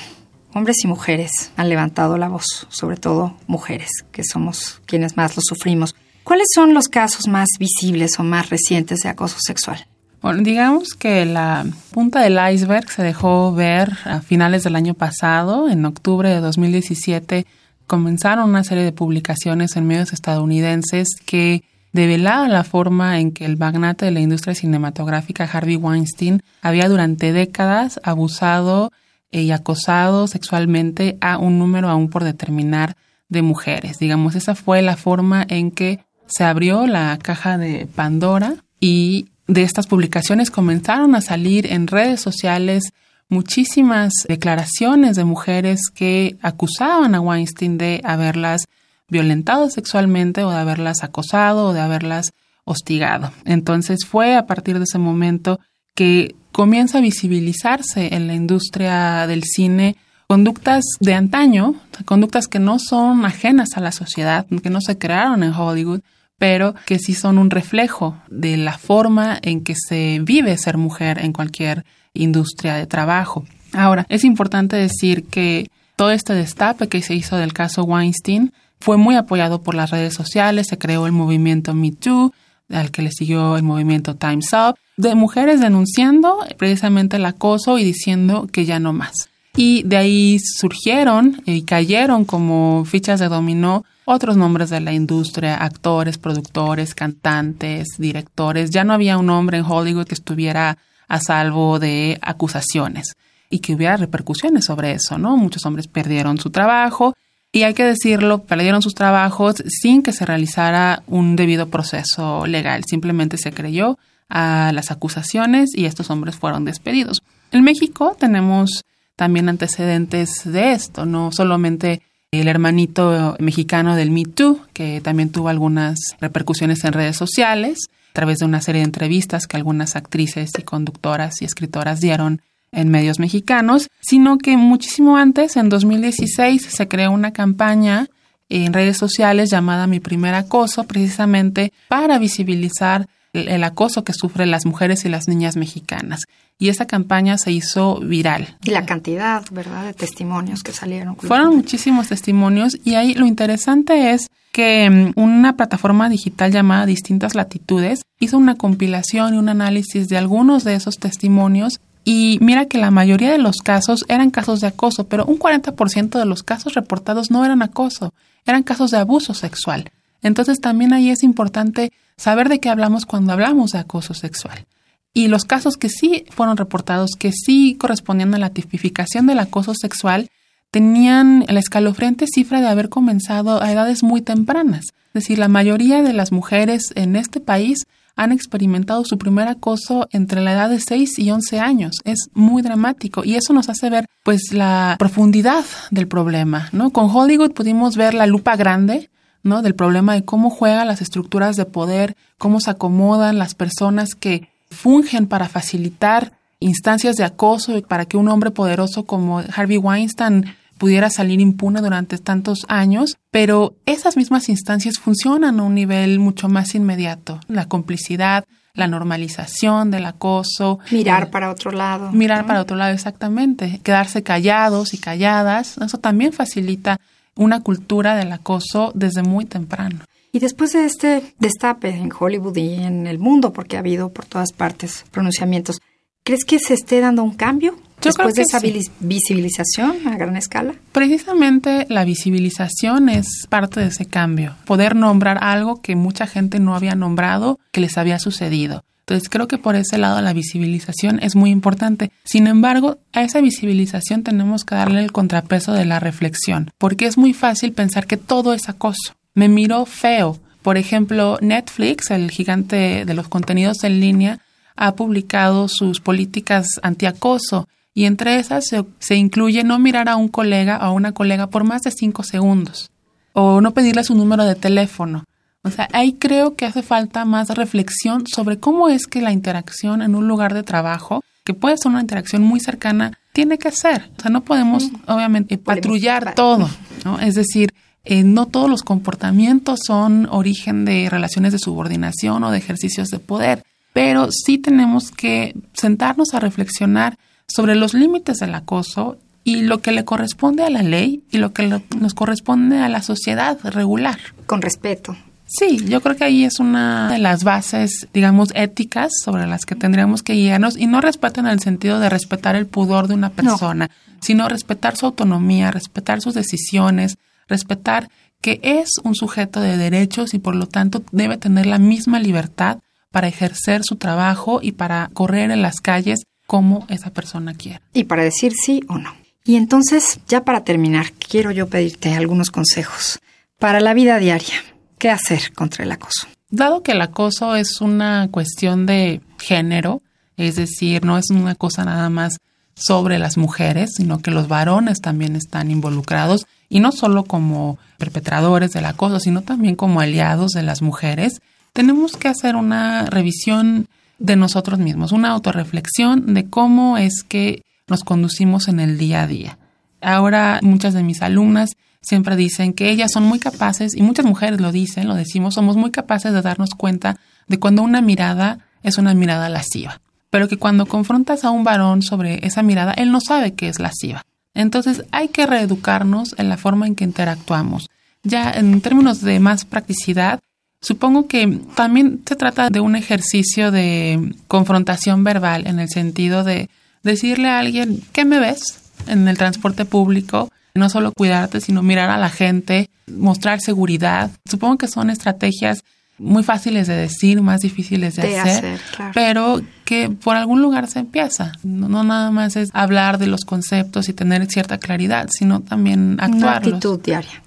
hombres 0.55 0.77
y 0.85 0.87
mujeres 0.87 1.53
han 1.57 1.69
levantado 1.69 2.19
la 2.19 2.29
voz, 2.29 2.67
sobre 2.69 2.97
todo 2.97 3.37
mujeres, 3.47 3.89
que 4.13 4.25
somos 4.25 4.81
quienes 4.87 5.17
más 5.17 5.37
lo 5.37 5.43
sufrimos. 5.43 5.95
¿Cuáles 6.25 6.49
son 6.55 6.75
los 6.75 6.89
casos 6.89 7.29
más 7.29 7.49
visibles 7.59 8.19
o 8.19 8.23
más 8.23 8.51
recientes 8.51 9.01
de 9.01 9.09
acoso 9.09 9.39
sexual? 9.41 9.87
Bueno, 10.21 10.43
digamos 10.43 10.95
que 10.95 11.25
la 11.25 11.67
punta 11.93 12.21
del 12.21 12.39
iceberg 12.53 12.91
se 12.91 13.03
dejó 13.03 13.55
ver 13.55 13.97
a 14.05 14.21
finales 14.21 14.65
del 14.65 14.77
año 14.77 14.95
pasado, 14.95 15.71
en 15.71 15.85
octubre 15.87 16.29
de 16.29 16.41
2017, 16.41 17.47
comenzaron 17.87 18.51
una 18.51 18.65
serie 18.65 18.85
de 18.85 18.93
publicaciones 18.93 19.77
en 19.77 19.87
medios 19.87 20.13
estadounidenses 20.13 21.09
que 21.25 21.65
develaban 21.93 22.53
la 22.53 22.65
forma 22.65 23.19
en 23.19 23.33
que 23.33 23.45
el 23.45 23.57
magnate 23.57 24.07
de 24.07 24.11
la 24.11 24.21
industria 24.21 24.55
cinematográfica 24.55 25.45
Harvey 25.45 25.77
Weinstein 25.77 26.43
había 26.63 26.89
durante 26.89 27.33
décadas 27.33 28.01
abusado 28.03 28.93
y 29.31 29.51
acosado 29.51 30.27
sexualmente 30.27 31.17
a 31.21 31.39
un 31.39 31.59
número 31.59 31.89
aún 31.89 32.09
por 32.09 32.25
determinar 32.25 32.97
de 33.29 33.43
mujeres. 33.43 33.99
Digamos, 33.99 34.35
esa 34.35 34.55
fue 34.55 34.83
la 34.83 34.97
forma 34.97 35.47
en 35.49 35.71
que 35.71 36.01
se 36.27 36.45
abrió 36.45 36.87
la 36.87 37.19
caja 37.21 37.59
de 37.59 37.87
Pandora 37.87 38.57
y 38.81 39.29
de 39.47 39.63
estas 39.63 39.87
publicaciones 39.87 40.51
comenzaron 40.51 41.15
a 41.15 41.21
salir 41.21 41.73
en 41.73 41.87
redes 41.87 42.21
sociales 42.21 42.93
muchísimas 43.29 44.13
declaraciones 44.29 45.17
de 45.17 45.25
mujeres 45.25 45.81
que 45.95 46.37
acusaban 46.43 47.15
a 47.15 47.21
Weinstein 47.21 47.79
de 47.79 48.01
haberlas 48.05 48.63
violentado 49.11 49.69
sexualmente 49.71 50.45
o 50.45 50.51
de 50.51 50.57
haberlas 50.57 51.03
acosado 51.03 51.69
o 51.69 51.73
de 51.73 51.81
haberlas 51.81 52.33
hostigado. 52.65 53.33
Entonces 53.45 54.07
fue 54.07 54.37
a 54.37 54.47
partir 54.47 54.79
de 54.79 54.85
ese 54.85 54.99
momento 54.99 55.61
que 55.95 56.35
comienza 56.53 56.99
a 56.99 57.03
visibilizarse 57.03 58.15
en 58.15 58.27
la 58.27 58.35
industria 58.35 59.27
del 59.27 59.45
cine 59.45 59.97
conductas 60.27 60.85
de 61.01 61.15
antaño, 61.15 61.75
conductas 62.05 62.47
que 62.47 62.61
no 62.61 62.79
son 62.79 63.25
ajenas 63.25 63.71
a 63.77 63.81
la 63.81 63.91
sociedad, 63.91 64.47
que 64.63 64.71
no 64.71 64.81
se 64.81 64.97
crearon 64.97 65.43
en 65.43 65.53
Hollywood, 65.53 66.03
pero 66.39 66.75
que 66.87 66.99
sí 66.99 67.15
son 67.15 67.37
un 67.37 67.51
reflejo 67.51 68.17
de 68.29 68.57
la 68.57 68.79
forma 68.79 69.39
en 69.43 69.63
que 69.63 69.75
se 69.75 70.21
vive 70.23 70.57
ser 70.57 70.79
mujer 70.79 71.19
en 71.19 71.33
cualquier 71.33 71.85
industria 72.15 72.75
de 72.77 72.87
trabajo. 72.87 73.45
Ahora, 73.73 74.07
es 74.09 74.25
importante 74.25 74.77
decir 74.77 75.25
que 75.25 75.69
todo 75.97 76.13
este 76.13 76.33
destape 76.33 76.89
que 76.89 77.03
se 77.03 77.15
hizo 77.15 77.37
del 77.37 77.53
caso 77.53 77.83
Weinstein 77.83 78.53
fue 78.81 78.97
muy 78.97 79.15
apoyado 79.17 79.63
por 79.63 79.75
las 79.75 79.91
redes 79.91 80.15
sociales, 80.15 80.69
se 80.69 80.79
creó 80.79 81.07
el 81.07 81.13
movimiento 81.13 81.75
Me 81.75 81.93
Too, 81.93 82.33
al 82.71 82.91
que 82.91 83.03
le 83.03 83.11
siguió 83.11 83.57
el 83.57 83.63
movimiento 83.63 84.17
Time's 84.17 84.53
Up, 84.53 84.77
de 84.97 85.15
mujeres 85.15 85.61
denunciando 85.61 86.39
precisamente 86.57 87.17
el 87.17 87.27
acoso 87.27 87.79
y 87.79 87.85
diciendo 87.85 88.49
que 88.51 88.65
ya 88.65 88.79
no 88.79 88.93
más. 88.93 89.29
Y 89.57 89.83
de 89.83 89.97
ahí 89.97 90.39
surgieron 90.39 91.43
y 91.45 91.63
cayeron 91.63 92.25
como 92.25 92.85
fichas 92.85 93.21
de 93.21 93.29
dominó 93.29 93.85
otros 94.05 94.37
nombres 94.37 94.71
de 94.71 94.81
la 94.81 94.93
industria, 94.93 95.57
actores, 95.57 96.19
productores, 96.19 96.95
cantantes, 96.95 97.89
directores. 97.99 98.71
Ya 98.71 98.85
no 98.85 98.93
había 98.93 99.19
un 99.19 99.31
hombre 99.31 99.59
en 99.59 99.65
Hollywood 99.65 100.07
que 100.07 100.15
estuviera 100.15 100.79
a 101.09 101.21
salvo 101.21 101.79
de 101.79 102.19
acusaciones 102.23 103.17
y 103.51 103.59
que 103.59 103.75
hubiera 103.75 103.97
repercusiones 103.97 104.65
sobre 104.65 104.93
eso, 104.93 105.19
¿no? 105.19 105.37
Muchos 105.37 105.67
hombres 105.67 105.89
perdieron 105.89 106.39
su 106.39 106.51
trabajo 106.51 107.17
y 107.53 107.63
hay 107.65 107.75
que 107.75 107.85
decirlo, 107.85 108.43
perdieron 108.45 108.83
sus 108.83 108.95
trabajos 108.95 109.57
sin 109.67 110.03
que 110.03 110.13
se 110.13 110.25
realizara 110.25 111.03
un 111.07 111.37
debido 111.37 111.69
proceso 111.69 112.47
legal. 112.47 112.85
Simplemente 112.89 113.39
se 113.39 113.53
creyó 113.53 113.99
a 114.29 114.71
las 114.73 114.91
acusaciones 114.91 115.71
y 115.75 115.87
estos 115.87 116.11
hombres 116.11 116.37
fueron 116.37 116.65
despedidos. 116.65 117.23
En 117.51 117.65
México 117.65 118.17
tenemos 118.19 118.85
también 119.17 119.49
antecedentes 119.49 120.43
de 120.45 120.73
esto, 120.73 121.05
no 121.05 121.31
solamente 121.33 122.03
el 122.31 122.47
hermanito 122.47 123.37
mexicano 123.41 123.97
del 123.97 124.13
Me 124.13 124.25
Too, 124.25 124.61
que 124.73 125.01
también 125.01 125.31
tuvo 125.31 125.49
algunas 125.49 125.99
repercusiones 126.21 126.85
en 126.85 126.93
redes 126.93 127.17
sociales, 127.17 127.89
a 128.11 128.13
través 128.13 128.39
de 128.39 128.45
una 128.45 128.61
serie 128.61 128.81
de 128.81 128.87
entrevistas 128.87 129.47
que 129.47 129.57
algunas 129.57 129.97
actrices 129.97 130.51
y 130.57 130.63
conductoras 130.63 131.43
y 131.43 131.45
escritoras 131.45 132.01
dieron 132.01 132.43
en 132.73 132.89
medios 132.89 133.19
mexicanos, 133.19 133.89
sino 134.01 134.39
que 134.39 134.57
muchísimo 134.57 135.17
antes, 135.17 135.57
en 135.57 135.69
2016, 135.69 136.67
se 136.71 136.89
creó 136.89 137.11
una 137.11 137.33
campaña 137.33 138.09
en 138.49 138.73
redes 138.73 138.97
sociales 138.97 139.51
llamada 139.51 139.87
Mi 139.87 140.01
primer 140.01 140.35
acoso, 140.35 140.85
precisamente 140.85 141.73
para 141.89 142.19
visibilizar 142.19 143.07
el, 143.33 143.63
acoso 143.63 144.03
que 144.03 144.13
sufren 144.13 144.51
las 144.51 144.67
mujeres 144.67 145.05
y 145.05 145.09
las 145.09 145.29
niñas 145.29 145.57
mexicanas. 145.57 146.23
Y 146.59 146.69
esa 146.69 146.87
campaña 146.87 147.39
se 147.39 147.53
hizo 147.53 148.01
viral. 148.01 148.57
Y 148.65 148.71
la 148.71 148.85
cantidad, 148.85 149.45
¿verdad?, 149.51 149.85
de 149.85 149.95
testimonios 149.95 150.63
que 150.63 150.73
salieron. 150.73 151.17
Fueron 151.17 151.57
muchísimos 151.57 152.09
testimonios 152.09 152.77
y 152.85 152.95
ahí 152.97 153.15
lo 153.15 153.27
interesante 153.27 154.13
es 154.13 154.27
que 154.53 154.91
mm, 154.91 155.13
una 155.15 155.57
plataforma 155.57 156.09
digital 156.09 156.51
llamada 156.51 156.87
Distintas 156.87 157.35
Latitudes 157.35 158.03
hizo 158.19 158.37
una 158.37 158.57
compilación 158.57 159.35
y 159.35 159.39
un 159.39 159.49
análisis 159.49 160.09
de 160.09 160.19
algunos 160.19 160.65
de 160.65 160.75
esos 160.75 160.99
testimonios 160.99 161.81
y 162.05 162.39
mira 162.41 162.67
que 162.67 162.79
la 162.79 162.91
mayoría 162.91 163.31
de 163.31 163.39
los 163.39 163.59
casos 163.59 164.05
eran 164.09 164.31
casos 164.31 164.61
de 164.61 164.69
acoso, 164.69 165.05
pero 165.09 165.25
un 165.27 165.39
40% 165.39 166.19
de 166.19 166.25
los 166.25 166.43
casos 166.43 166.75
reportados 166.75 167.31
no 167.31 167.45
eran 167.45 167.63
acoso, 167.63 168.15
eran 168.47 168.63
casos 168.63 168.91
de 168.91 168.99
abuso 168.99 169.35
sexual. 169.35 169.91
Entonces 170.23 170.61
también 170.61 170.93
ahí 170.93 171.11
es 171.11 171.23
importante 171.23 171.93
saber 172.17 172.49
de 172.49 172.61
qué 172.61 172.69
hablamos 172.69 173.07
cuando 173.07 173.33
hablamos 173.33 173.73
de 173.73 173.79
acoso 173.79 174.15
sexual. 174.15 174.67
Y 175.13 175.29
los 175.29 175.45
casos 175.45 175.77
que 175.77 175.89
sí 175.89 176.25
fueron 176.31 176.57
reportados, 176.57 177.13
que 177.19 177.33
sí 177.33 177.77
correspondían 177.79 178.35
a 178.35 178.39
la 178.39 178.51
tipificación 178.51 179.27
del 179.27 179.41
acoso 179.41 179.75
sexual, 179.75 180.31
tenían 180.71 181.45
la 181.49 181.59
escalofriante 181.59 182.27
cifra 182.33 182.61
de 182.61 182.69
haber 182.69 182.89
comenzado 182.89 183.61
a 183.61 183.73
edades 183.73 184.03
muy 184.03 184.23
tempranas. 184.23 184.87
Es 185.09 185.15
decir, 185.15 185.39
la 185.39 185.49
mayoría 185.49 186.03
de 186.03 186.13
las 186.13 186.31
mujeres 186.31 186.93
en 186.95 187.17
este 187.17 187.41
país 187.41 187.87
han 188.21 188.33
experimentado 188.33 189.03
su 189.07 189.17
primer 189.17 189.49
acoso 189.49 190.07
entre 190.13 190.43
la 190.43 190.53
edad 190.53 190.69
de 190.69 190.79
6 190.79 191.19
y 191.19 191.31
11 191.31 191.59
años. 191.59 191.97
Es 192.05 192.29
muy 192.35 192.61
dramático 192.61 193.25
y 193.25 193.37
eso 193.37 193.55
nos 193.55 193.71
hace 193.71 193.89
ver 193.89 194.05
pues 194.23 194.53
la 194.53 194.97
profundidad 194.99 195.65
del 195.91 196.07
problema, 196.07 196.69
¿no? 196.73 196.91
Con 196.91 197.09
Hollywood 197.11 197.53
pudimos 197.53 197.97
ver 197.97 198.13
la 198.13 198.27
lupa 198.27 198.57
grande, 198.57 199.09
¿no? 199.43 199.63
Del 199.63 199.75
problema 199.75 200.13
de 200.13 200.23
cómo 200.23 200.51
juegan 200.51 200.87
las 200.87 201.01
estructuras 201.01 201.57
de 201.57 201.65
poder, 201.65 202.15
cómo 202.37 202.61
se 202.61 202.71
acomodan 202.71 203.39
las 203.39 203.55
personas 203.55 204.15
que 204.15 204.51
fungen 204.71 205.27
para 205.27 205.49
facilitar 205.49 206.35
instancias 206.59 207.17
de 207.17 207.25
acoso 207.25 207.81
para 207.89 208.05
que 208.05 208.19
un 208.19 208.29
hombre 208.29 208.51
poderoso 208.51 209.05
como 209.05 209.39
Harvey 209.39 209.79
Weinstein 209.79 210.45
pudiera 210.81 211.11
salir 211.11 211.43
impune 211.43 211.83
durante 211.83 212.17
tantos 212.17 212.65
años, 212.67 213.19
pero 213.31 213.75
esas 213.85 214.17
mismas 214.17 214.49
instancias 214.49 214.99
funcionan 214.99 215.61
a 215.61 215.63
un 215.63 215.75
nivel 215.75 216.19
mucho 216.19 216.49
más 216.49 216.75
inmediato. 216.75 217.39
La 217.49 217.67
complicidad, 217.67 218.47
la 218.73 218.89
normalización 218.89 219.91
del 219.91 220.07
acoso. 220.07 220.79
Mirar 220.91 221.31
para 221.31 221.51
otro 221.51 221.71
lado. 221.71 222.11
Mirar 222.13 222.47
para 222.47 222.63
otro 222.63 222.79
lado, 222.79 222.95
exactamente. 222.95 223.79
Quedarse 223.83 224.23
callados 224.23 224.95
y 224.95 224.99
calladas. 224.99 225.77
Eso 225.77 225.99
también 225.99 226.33
facilita 226.33 226.99
una 227.37 227.61
cultura 227.61 228.17
del 228.17 228.33
acoso 228.33 228.91
desde 228.95 229.23
muy 229.23 229.45
temprano. 229.45 229.99
Y 230.33 230.39
después 230.39 230.73
de 230.73 230.87
este 230.87 231.35
destape 231.39 231.91
en 231.91 232.11
Hollywood 232.19 232.57
y 232.57 232.77
en 232.77 233.07
el 233.07 233.19
mundo, 233.19 233.53
porque 233.53 233.77
ha 233.77 233.81
habido 233.81 234.15
por 234.15 234.25
todas 234.25 234.53
partes 234.53 235.05
pronunciamientos, 235.11 235.83
¿crees 236.25 236.47
que 236.47 236.59
se 236.59 236.73
esté 236.73 237.01
dando 237.01 237.23
un 237.23 237.35
cambio? 237.35 237.77
Después 238.03 238.35
de 238.35 238.43
esa 238.43 238.61
visibilización 239.01 240.09
a 240.09 240.17
gran 240.17 240.37
escala. 240.37 240.75
Precisamente 240.93 241.87
la 241.89 242.05
visibilización 242.05 243.09
es 243.09 243.47
parte 243.49 243.81
de 243.81 243.87
ese 243.87 244.07
cambio. 244.07 244.57
Poder 244.65 244.97
nombrar 244.97 245.39
algo 245.43 245.81
que 245.83 245.97
mucha 245.97 246.27
gente 246.27 246.61
no 246.61 246.75
había 246.75 246.95
nombrado, 246.95 247.59
que 247.73 247.81
les 247.81 247.99
había 247.99 248.19
sucedido. 248.19 248.85
Entonces 249.01 249.29
creo 249.29 249.49
que 249.49 249.59
por 249.59 249.75
ese 249.75 249.99
lado 249.99 250.21
la 250.23 250.33
visibilización 250.33 251.19
es 251.21 251.35
muy 251.35 251.51
importante. 251.51 252.13
Sin 252.25 252.47
embargo, 252.47 252.99
a 253.13 253.23
esa 253.23 253.41
visibilización 253.41 254.23
tenemos 254.23 254.65
que 254.65 254.77
darle 254.77 255.01
el 255.01 255.11
contrapeso 255.11 255.73
de 255.73 255.85
la 255.85 255.99
reflexión, 255.99 256.71
porque 256.79 257.07
es 257.07 257.19
muy 257.19 257.33
fácil 257.33 257.73
pensar 257.73 258.07
que 258.07 258.17
todo 258.17 258.55
es 258.55 258.69
acoso. 258.69 259.17
Me 259.35 259.49
miró 259.49 259.85
feo. 259.85 260.39
Por 260.63 260.77
ejemplo, 260.77 261.39
Netflix, 261.41 262.11
el 262.13 262.31
gigante 262.31 263.05
de 263.05 263.15
los 263.15 263.27
contenidos 263.27 263.83
en 263.83 263.99
línea, 263.99 264.39
ha 264.77 264.95
publicado 264.95 265.67
sus 265.67 266.01
políticas 266.01 266.69
antiacoso 266.83 267.69
y 267.95 268.05
entre 268.05 268.39
esas 268.39 268.65
se, 268.99 269.17
incluye 269.17 269.65
no 269.65 269.79
mirar 269.79 270.09
a 270.09 270.17
un 270.17 270.29
colega 270.29 270.79
o 270.79 270.85
a 270.85 270.91
una 270.93 271.13
colega 271.13 271.49
por 271.49 271.65
más 271.65 271.83
de 271.83 271.91
cinco 271.91 272.23
segundos 272.23 272.91
o 273.33 273.61
no 273.61 273.73
pedirle 273.73 274.05
su 274.05 274.15
número 274.15 274.45
de 274.45 274.55
teléfono 274.55 275.25
O 275.63 275.71
sea, 275.71 275.89
ahí 275.93 276.15
creo 276.15 276.55
que 276.55 276.67
hace 276.67 276.83
falta 276.83 277.25
más 277.25 277.49
reflexión 277.51 278.27
sobre 278.27 278.59
cómo 278.59 278.89
es 278.89 279.07
que 279.07 279.23
la 279.23 279.33
interacción 279.33 280.03
en 280.03 280.15
un 280.15 280.29
lugar 280.29 280.55
de 280.55 280.63
trabajo, 280.63 281.23
que 281.45 281.55
puede 281.55 281.77
ser 281.77 281.91
una 281.91 282.01
interacción 282.01 282.43
muy 282.43 282.61
cercana, 282.61 283.19
tiene 283.33 283.59
que 283.59 283.71
ser. 283.71 284.11
O 284.19 284.23
sea, 284.23 284.31
no 284.31 284.43
podemos, 284.43 284.91
obviamente, 285.07 285.59
patrullar 285.59 286.35
todo, 286.35 286.69
¿no? 287.05 287.21
Es 287.21 287.35
decir, 287.35 287.73
eh, 288.05 288.23
no 288.23 288.47
todos 288.47 288.71
los 288.71 288.83
comportamientos 288.83 289.81
son 289.87 290.27
origen 290.31 290.85
de 290.85 291.09
relaciones 291.11 291.53
de 291.53 291.59
subordinación 291.59 292.43
o 292.43 292.51
de 292.51 292.59
ejercicios 292.59 293.09
de 293.09 293.19
poder, 293.19 293.63
pero 293.93 294.29
sí 294.31 294.59
tenemos 294.59 295.11
que 295.11 295.55
sentarnos 295.75 296.33
a 296.33 296.41
reflexionar 296.41 297.19
sobre 297.51 297.75
los 297.75 297.95
límites 297.95 298.39
del 298.39 298.55
acoso 298.55 299.19
y 299.45 299.63
lo 299.63 299.81
que 299.81 299.93
le 299.93 300.05
corresponde 300.05 300.63
a 300.63 300.71
la 300.71 300.83
ley 300.83 301.23
y 301.31 301.39
lo 301.39 301.53
que 301.53 301.83
nos 301.99 302.15
corresponde 302.15 302.79
a 302.79 302.89
la 302.89 303.03
sociedad 303.03 303.59
regular. 303.65 304.19
Con 304.47 304.63
respeto. 304.63 305.17
Sí, 305.47 305.85
yo 305.89 306.01
creo 306.01 306.15
que 306.15 306.25
ahí 306.25 306.45
es 306.45 306.61
una 306.61 307.11
de 307.11 307.19
las 307.19 307.43
bases, 307.43 308.07
digamos, 308.15 308.53
éticas 308.55 309.11
sobre 309.25 309.49
las 309.49 309.67
que 309.67 309.75
tendríamos 309.75 310.23
que 310.23 310.35
guiarnos 310.35 310.77
y 310.77 310.87
no 310.87 311.01
respetan 311.01 311.47
en 311.47 311.53
el 311.53 311.61
sentido 311.61 311.99
de 311.99 312.09
respetar 312.09 312.55
el 312.55 312.67
pudor 312.67 313.09
de 313.09 313.15
una 313.15 313.31
persona, 313.31 313.91
sino 314.21 314.49
respetar 314.49 314.97
su 314.97 315.07
autonomía, 315.07 315.73
respetar 315.73 316.21
sus 316.21 316.35
decisiones, 316.35 317.17
respetar 317.49 318.11
que 318.41 318.61
es 318.63 318.91
un 319.03 319.17
sujeto 319.17 319.61
de 319.61 319.77
derechos 319.77 320.35
y 320.35 320.39
por 320.39 320.55
lo 320.55 320.67
tanto 320.67 321.03
debe 321.11 321.37
tener 321.37 321.67
la 321.67 321.79
misma 321.79 322.21
libertad 322.21 322.79
para 323.11 323.27
ejercer 323.27 323.83
su 323.83 323.97
trabajo 323.97 324.61
y 324.63 324.73
para 324.73 325.11
correr 325.13 325.51
en 325.51 325.63
las 325.63 325.81
calles 325.81 326.21
como 326.51 326.85
esa 326.89 327.11
persona 327.11 327.55
quiera. 327.55 327.81
Y 327.93 328.05
para 328.05 328.25
decir 328.25 328.55
sí 328.61 328.83
o 328.89 328.99
no. 328.99 329.15
Y 329.45 329.55
entonces, 329.55 330.19
ya 330.27 330.45
para 330.45 330.65
terminar, 330.65 331.13
quiero 331.13 331.53
yo 331.53 331.69
pedirte 331.69 332.13
algunos 332.13 332.51
consejos 332.51 333.21
para 333.61 333.79
la 333.79 333.95
vida 333.95 334.19
diaria. 334.19 334.57
¿Qué 334.99 335.11
hacer 335.11 335.53
contra 335.53 335.85
el 335.85 335.93
acoso? 335.93 336.27
Dado 336.49 336.83
que 336.83 336.91
el 336.91 337.03
acoso 337.03 337.55
es 337.55 337.81
una 337.81 338.27
cuestión 338.33 338.85
de 338.85 339.21
género, 339.39 340.03
es 340.37 340.57
decir, 340.57 341.05
no 341.05 341.19
es 341.19 341.31
una 341.31 341.55
cosa 341.55 341.85
nada 341.85 342.11
más 342.11 342.39
sobre 342.75 343.21
las 343.21 343.37
mujeres, 343.37 343.93
sino 343.95 344.19
que 344.19 344.33
los 344.33 344.49
varones 344.49 345.01
también 345.01 345.37
están 345.37 345.71
involucrados 345.71 346.49
y 346.69 346.81
no 346.81 346.91
solo 346.91 347.23
como 347.23 347.79
perpetradores 347.97 348.73
del 348.73 348.87
acoso, 348.87 349.21
sino 349.21 349.43
también 349.43 349.77
como 349.77 350.01
aliados 350.01 350.51
de 350.51 350.65
las 350.65 350.83
mujeres, 350.83 351.43
tenemos 351.73 352.17
que 352.17 352.27
hacer 352.27 352.57
una 352.57 353.07
revisión 353.07 353.87
de 354.21 354.37
nosotros 354.37 354.79
mismos, 354.79 355.11
una 355.11 355.31
autorreflexión 355.31 356.35
de 356.35 356.49
cómo 356.49 356.99
es 356.99 357.25
que 357.27 357.65
nos 357.89 358.05
conducimos 358.05 358.69
en 358.69 358.79
el 358.79 358.99
día 358.99 359.23
a 359.23 359.27
día. 359.27 359.59
Ahora 360.01 360.61
muchas 360.63 360.95
de 360.95 361.03
mis 361.03 361.23
alumnas 361.23 361.71
siempre 362.03 362.37
dicen 362.37 362.73
que 362.73 362.91
ellas 362.91 363.11
son 363.13 363.25
muy 363.25 363.39
capaces, 363.39 363.97
y 363.97 364.03
muchas 364.03 364.27
mujeres 364.27 364.61
lo 364.61 364.73
dicen, 364.73 365.09
lo 365.09 365.15
decimos, 365.15 365.55
somos 365.55 365.77
muy 365.77 365.91
capaces 365.91 366.33
de 366.33 366.43
darnos 366.43 366.71
cuenta 366.71 367.17
de 367.49 367.59
cuando 367.59 367.83
una 367.83 368.01
mirada 368.01 368.61
es 368.83 368.99
una 368.99 369.15
mirada 369.15 369.49
lasciva, 369.49 370.01
pero 370.31 370.49
que 370.49 370.57
cuando 370.57 370.87
confrontas 370.87 371.45
a 371.45 371.51
un 371.51 371.65
varón 371.65 372.03
sobre 372.03 372.47
esa 372.47 372.63
mirada, 372.63 372.93
él 372.93 373.11
no 373.11 373.21
sabe 373.21 373.55
que 373.55 373.69
es 373.69 373.81
lasciva. 373.81 374.23
Entonces 374.55 375.05
hay 375.13 375.29
que 375.29 375.47
reeducarnos 375.47 376.35
en 376.39 376.49
la 376.49 376.57
forma 376.57 376.87
en 376.87 376.95
que 376.95 377.05
interactuamos. 377.05 377.89
Ya 378.23 378.51
en 378.51 378.81
términos 378.81 379.23
de 379.23 379.41
más 379.41 379.65
practicidad, 379.65 380.41
supongo 380.81 381.27
que 381.27 381.61
también 381.75 382.23
se 382.27 382.37
trata 382.37 382.71
de 382.71 382.81
un 382.81 382.97
ejercicio 382.97 383.71
de 383.71 384.35
confrontación 384.49 385.25
verbal 385.25 385.67
en 385.67 385.79
el 385.79 385.89
sentido 385.89 386.45
de 386.45 386.69
decirle 387.03 387.49
a 387.49 387.59
alguien, 387.59 388.03
¿qué 388.13 388.25
me 388.25 388.41
ves 388.41 388.81
en 389.07 389.29
el 389.29 389.39
transporte 389.39 389.85
público? 389.85 390.51
No 390.75 390.89
solo 390.89 391.13
cuidarte, 391.13 391.61
sino 391.61 391.83
mirar 391.83 392.11
a 392.11 392.19
la 392.19 392.31
gente, 392.31 392.91
mostrar 393.07 393.61
seguridad. 393.61 394.31
Supongo 394.49 394.79
que 394.79 394.89
son 394.89 395.11
estrategias 395.11 395.85
muy 396.19 396.43
fáciles 396.43 396.87
de 396.87 396.95
decir, 396.95 397.41
más 397.41 397.63
difíciles 397.63 398.15
de, 398.17 398.39
hacer, 398.39 398.79
pero 399.15 399.63
que 399.87 400.11
por 400.11 400.37
algún 400.37 400.61
lugar 400.61 400.87
se 400.87 400.99
empieza. 400.99 401.53
No, 401.63 402.05
nada 402.05 402.31
más 402.31 402.57
es 402.57 402.69
hablar 402.75 403.19
de 403.19 403.27
los 403.27 403.45
conceptos 403.45 404.09
y 404.11 404.13
tener 404.13 404.47
cierta 404.47 404.79
claridad, 404.79 405.29
sino 405.33 405.61
también 405.61 406.19
actuar. 406.21 406.37
Una 406.37 406.53
actitud 406.57 407.01
diaria. 407.01 407.43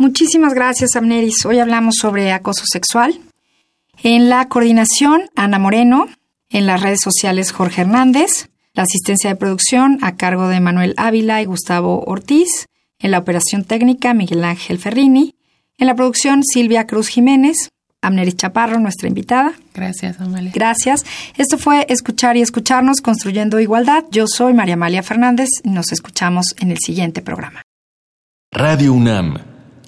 Muchísimas 0.00 0.54
gracias, 0.54 0.96
Amneris. 0.96 1.44
Hoy 1.44 1.58
hablamos 1.58 1.96
sobre 2.00 2.32
acoso 2.32 2.64
sexual. 2.64 3.20
En 4.02 4.30
la 4.30 4.48
coordinación, 4.48 5.28
Ana 5.36 5.58
Moreno. 5.58 6.08
En 6.48 6.64
las 6.64 6.80
redes 6.80 7.00
sociales, 7.02 7.52
Jorge 7.52 7.82
Hernández. 7.82 8.48
La 8.72 8.84
asistencia 8.84 9.28
de 9.28 9.36
producción 9.36 9.98
a 10.00 10.16
cargo 10.16 10.48
de 10.48 10.58
Manuel 10.58 10.94
Ávila 10.96 11.42
y 11.42 11.44
Gustavo 11.44 12.02
Ortiz. 12.06 12.64
En 12.98 13.10
la 13.10 13.18
operación 13.18 13.64
técnica, 13.64 14.14
Miguel 14.14 14.42
Ángel 14.42 14.78
Ferrini. 14.78 15.34
En 15.76 15.86
la 15.86 15.94
producción, 15.94 16.44
Silvia 16.44 16.86
Cruz 16.86 17.08
Jiménez. 17.08 17.68
Amneris 18.00 18.36
Chaparro, 18.36 18.80
nuestra 18.80 19.06
invitada. 19.06 19.52
Gracias, 19.74 20.18
Amalia. 20.18 20.52
Gracias. 20.54 21.04
Esto 21.36 21.58
fue 21.58 21.84
Escuchar 21.90 22.38
y 22.38 22.40
Escucharnos, 22.40 23.02
Construyendo 23.02 23.60
Igualdad. 23.60 24.04
Yo 24.10 24.26
soy 24.26 24.54
María 24.54 24.76
Amalia 24.76 25.02
Fernández 25.02 25.50
y 25.62 25.68
nos 25.68 25.92
escuchamos 25.92 26.54
en 26.58 26.70
el 26.70 26.78
siguiente 26.78 27.20
programa. 27.20 27.60
Radio 28.50 28.94
UNAM 28.94 29.49